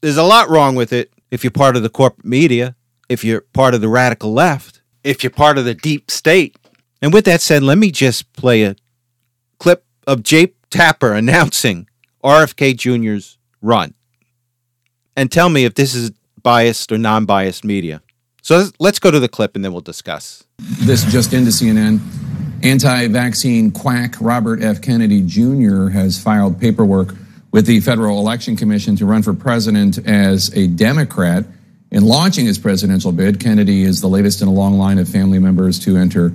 There's 0.00 0.16
a 0.16 0.22
lot 0.22 0.48
wrong 0.48 0.74
with 0.74 0.92
it 0.92 1.12
if 1.30 1.44
you're 1.44 1.50
part 1.50 1.76
of 1.76 1.82
the 1.82 1.90
corporate 1.90 2.24
media, 2.26 2.74
if 3.08 3.22
you're 3.22 3.42
part 3.52 3.74
of 3.74 3.80
the 3.80 3.88
radical 3.88 4.32
left, 4.32 4.77
if 5.08 5.24
you're 5.24 5.30
part 5.30 5.56
of 5.56 5.64
the 5.64 5.74
deep 5.74 6.10
state. 6.10 6.54
And 7.00 7.14
with 7.14 7.24
that 7.24 7.40
said, 7.40 7.62
let 7.62 7.78
me 7.78 7.90
just 7.90 8.30
play 8.34 8.64
a 8.64 8.76
clip 9.58 9.86
of 10.06 10.22
Jake 10.22 10.54
Tapper 10.68 11.14
announcing 11.14 11.88
RFK 12.22 12.76
Jr.'s 12.76 13.38
run. 13.62 13.94
And 15.16 15.32
tell 15.32 15.48
me 15.48 15.64
if 15.64 15.74
this 15.74 15.94
is 15.94 16.12
biased 16.42 16.92
or 16.92 16.98
non 16.98 17.24
biased 17.24 17.64
media. 17.64 18.02
So 18.42 18.66
let's 18.78 18.98
go 18.98 19.10
to 19.10 19.18
the 19.18 19.28
clip 19.28 19.56
and 19.56 19.64
then 19.64 19.72
we'll 19.72 19.80
discuss. 19.80 20.44
This 20.58 21.04
just 21.10 21.32
into 21.32 21.50
CNN. 21.50 22.00
Anti 22.62 23.08
vaccine 23.08 23.70
quack 23.70 24.16
Robert 24.20 24.62
F. 24.62 24.82
Kennedy 24.82 25.22
Jr. 25.22 25.88
has 25.88 26.22
filed 26.22 26.60
paperwork 26.60 27.14
with 27.50 27.64
the 27.64 27.80
Federal 27.80 28.18
Election 28.18 28.56
Commission 28.56 28.94
to 28.96 29.06
run 29.06 29.22
for 29.22 29.32
president 29.32 30.06
as 30.06 30.54
a 30.54 30.66
Democrat. 30.66 31.44
In 31.90 32.04
launching 32.04 32.44
his 32.44 32.58
presidential 32.58 33.12
bid, 33.12 33.40
Kennedy 33.40 33.82
is 33.82 34.00
the 34.00 34.08
latest 34.08 34.42
in 34.42 34.48
a 34.48 34.52
long 34.52 34.78
line 34.78 34.98
of 34.98 35.08
family 35.08 35.38
members 35.38 35.78
to 35.80 35.96
enter 35.96 36.34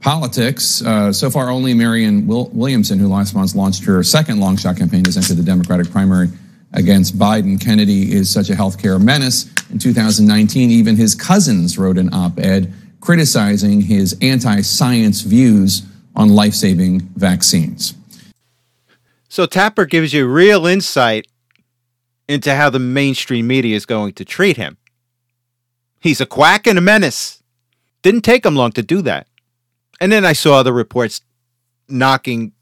politics. 0.00 0.82
Uh, 0.82 1.12
so 1.12 1.30
far, 1.30 1.50
only 1.50 1.74
Marianne 1.74 2.26
Williamson, 2.26 2.98
who 2.98 3.08
last 3.08 3.34
month 3.34 3.54
launched 3.54 3.84
her 3.84 4.02
second 4.04 4.38
long 4.38 4.56
shot 4.56 4.76
campaign, 4.76 5.04
has 5.04 5.16
entered 5.16 5.36
the 5.36 5.42
Democratic 5.42 5.90
primary 5.90 6.28
against 6.72 7.18
Biden. 7.18 7.60
Kennedy 7.60 8.12
is 8.12 8.30
such 8.30 8.50
a 8.50 8.52
healthcare 8.52 9.02
menace. 9.02 9.50
In 9.70 9.78
2019, 9.78 10.70
even 10.70 10.96
his 10.96 11.14
cousins 11.14 11.76
wrote 11.76 11.98
an 11.98 12.12
op 12.14 12.38
ed 12.38 12.72
criticizing 13.00 13.80
his 13.80 14.16
anti 14.22 14.60
science 14.60 15.22
views 15.22 15.82
on 16.14 16.28
life 16.28 16.54
saving 16.54 17.00
vaccines. 17.16 17.94
So 19.28 19.46
Tapper 19.46 19.86
gives 19.86 20.12
you 20.12 20.28
real 20.28 20.66
insight 20.66 21.26
into 22.28 22.54
how 22.54 22.70
the 22.70 22.78
mainstream 22.78 23.48
media 23.48 23.74
is 23.74 23.84
going 23.84 24.12
to 24.14 24.24
treat 24.24 24.56
him. 24.56 24.76
He's 26.04 26.20
a 26.20 26.26
quack 26.26 26.66
and 26.66 26.76
a 26.76 26.82
menace. 26.82 27.42
Didn't 28.02 28.26
take 28.26 28.44
him 28.44 28.54
long 28.54 28.72
to 28.72 28.82
do 28.82 29.00
that. 29.00 29.26
And 30.02 30.12
then 30.12 30.22
I 30.22 30.34
saw 30.34 30.62
the 30.62 30.70
reports 30.70 31.22
knocking 31.88 32.52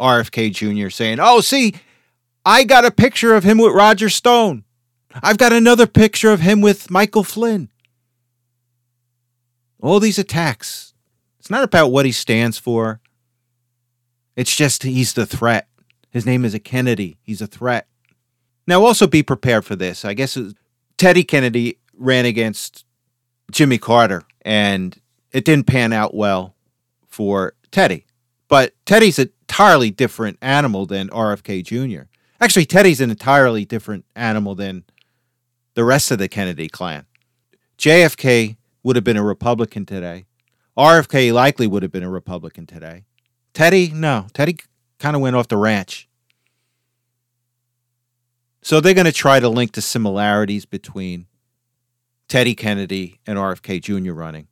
RFK 0.00 0.54
Jr., 0.54 0.88
saying, 0.88 1.18
Oh, 1.20 1.42
see, 1.42 1.74
I 2.46 2.64
got 2.64 2.86
a 2.86 2.90
picture 2.90 3.34
of 3.34 3.44
him 3.44 3.58
with 3.58 3.74
Roger 3.74 4.08
Stone. 4.08 4.64
I've 5.22 5.36
got 5.36 5.52
another 5.52 5.86
picture 5.86 6.32
of 6.32 6.40
him 6.40 6.62
with 6.62 6.90
Michael 6.90 7.24
Flynn. 7.24 7.68
All 9.82 10.00
these 10.00 10.18
attacks. 10.18 10.94
It's 11.40 11.50
not 11.50 11.64
about 11.64 11.88
what 11.88 12.06
he 12.06 12.12
stands 12.12 12.56
for. 12.56 13.02
It's 14.34 14.56
just 14.56 14.82
he's 14.82 15.12
the 15.12 15.26
threat. 15.26 15.68
His 16.08 16.24
name 16.24 16.42
is 16.42 16.54
a 16.54 16.58
Kennedy. 16.58 17.18
He's 17.20 17.42
a 17.42 17.46
threat. 17.46 17.86
Now, 18.66 18.82
also 18.82 19.06
be 19.06 19.22
prepared 19.22 19.66
for 19.66 19.76
this. 19.76 20.06
I 20.06 20.14
guess 20.14 20.38
Teddy 20.96 21.22
Kennedy 21.22 21.76
ran 22.02 22.26
against 22.26 22.84
Jimmy 23.50 23.78
Carter, 23.78 24.24
and 24.42 25.00
it 25.30 25.44
didn't 25.44 25.66
pan 25.66 25.92
out 25.92 26.14
well 26.14 26.54
for 27.06 27.54
Teddy. 27.70 28.04
But 28.48 28.74
Teddy's 28.84 29.18
an 29.18 29.30
entirely 29.48 29.90
different 29.90 30.38
animal 30.42 30.86
than 30.86 31.08
RFK 31.08 31.64
Jr. 31.64 32.08
Actually, 32.40 32.66
Teddy's 32.66 33.00
an 33.00 33.10
entirely 33.10 33.64
different 33.64 34.04
animal 34.16 34.54
than 34.54 34.84
the 35.74 35.84
rest 35.84 36.10
of 36.10 36.18
the 36.18 36.28
Kennedy 36.28 36.68
clan. 36.68 37.06
JFK 37.78 38.56
would 38.82 38.96
have 38.96 39.04
been 39.04 39.16
a 39.16 39.22
Republican 39.22 39.86
today. 39.86 40.26
RFK 40.76 41.32
likely 41.32 41.66
would 41.66 41.82
have 41.82 41.92
been 41.92 42.02
a 42.02 42.10
Republican 42.10 42.66
today. 42.66 43.04
Teddy, 43.54 43.90
no. 43.94 44.26
Teddy 44.32 44.56
kind 44.98 45.14
of 45.14 45.22
went 45.22 45.36
off 45.36 45.48
the 45.48 45.56
ranch. 45.56 46.08
So 48.62 48.80
they're 48.80 48.94
going 48.94 49.06
to 49.06 49.12
try 49.12 49.40
to 49.40 49.48
link 49.48 49.72
the 49.72 49.82
similarities 49.82 50.64
between 50.64 51.26
Teddy 52.32 52.54
Kennedy 52.54 53.20
and 53.26 53.38
RFK 53.38 53.82
Jr. 53.82 54.14
running. 54.14 54.48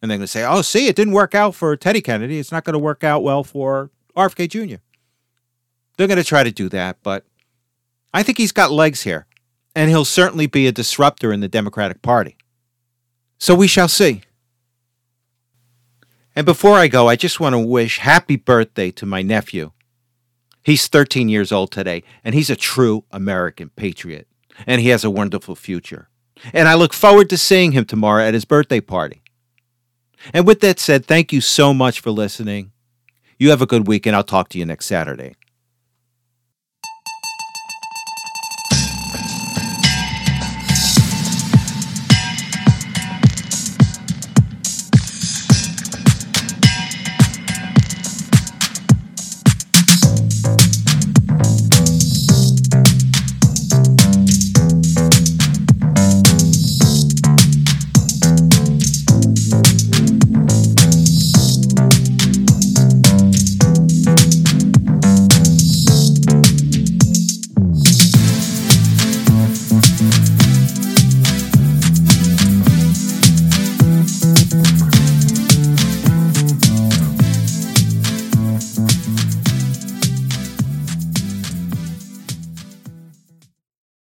And 0.00 0.10
they're 0.10 0.16
going 0.16 0.24
to 0.24 0.26
say, 0.26 0.46
oh, 0.46 0.62
see, 0.62 0.88
it 0.88 0.96
didn't 0.96 1.12
work 1.12 1.34
out 1.34 1.54
for 1.54 1.76
Teddy 1.76 2.00
Kennedy. 2.00 2.38
It's 2.38 2.50
not 2.50 2.64
going 2.64 2.72
to 2.72 2.78
work 2.78 3.04
out 3.04 3.22
well 3.22 3.44
for 3.44 3.90
RFK 4.16 4.48
Jr. 4.48 4.76
They're 5.98 6.06
going 6.06 6.16
to 6.16 6.24
try 6.24 6.42
to 6.42 6.50
do 6.50 6.70
that, 6.70 6.96
but 7.02 7.26
I 8.14 8.22
think 8.22 8.38
he's 8.38 8.50
got 8.50 8.70
legs 8.70 9.02
here. 9.02 9.26
And 9.76 9.90
he'll 9.90 10.06
certainly 10.06 10.46
be 10.46 10.66
a 10.66 10.72
disruptor 10.72 11.34
in 11.34 11.40
the 11.40 11.48
Democratic 11.48 12.00
Party. 12.00 12.38
So 13.36 13.54
we 13.54 13.66
shall 13.66 13.86
see. 13.86 14.22
And 16.34 16.46
before 16.46 16.76
I 16.76 16.88
go, 16.88 17.08
I 17.08 17.14
just 17.14 17.40
want 17.40 17.52
to 17.52 17.58
wish 17.58 17.98
happy 17.98 18.36
birthday 18.36 18.90
to 18.92 19.04
my 19.04 19.20
nephew. 19.20 19.72
He's 20.64 20.88
13 20.88 21.28
years 21.28 21.52
old 21.52 21.72
today, 21.72 22.04
and 22.24 22.34
he's 22.34 22.48
a 22.48 22.56
true 22.56 23.04
American 23.10 23.68
patriot, 23.68 24.28
and 24.66 24.80
he 24.80 24.88
has 24.88 25.04
a 25.04 25.10
wonderful 25.10 25.54
future. 25.54 26.09
And 26.52 26.68
I 26.68 26.74
look 26.74 26.92
forward 26.92 27.28
to 27.30 27.38
seeing 27.38 27.72
him 27.72 27.84
tomorrow 27.84 28.24
at 28.24 28.34
his 28.34 28.44
birthday 28.44 28.80
party. 28.80 29.22
And 30.32 30.46
with 30.46 30.60
that 30.60 30.78
said, 30.78 31.06
thank 31.06 31.32
you 31.32 31.40
so 31.40 31.72
much 31.72 32.00
for 32.00 32.10
listening. 32.10 32.72
You 33.38 33.50
have 33.50 33.62
a 33.62 33.66
good 33.66 33.86
week, 33.86 34.06
and 34.06 34.14
I'll 34.14 34.22
talk 34.22 34.50
to 34.50 34.58
you 34.58 34.66
next 34.66 34.86
Saturday. 34.86 35.34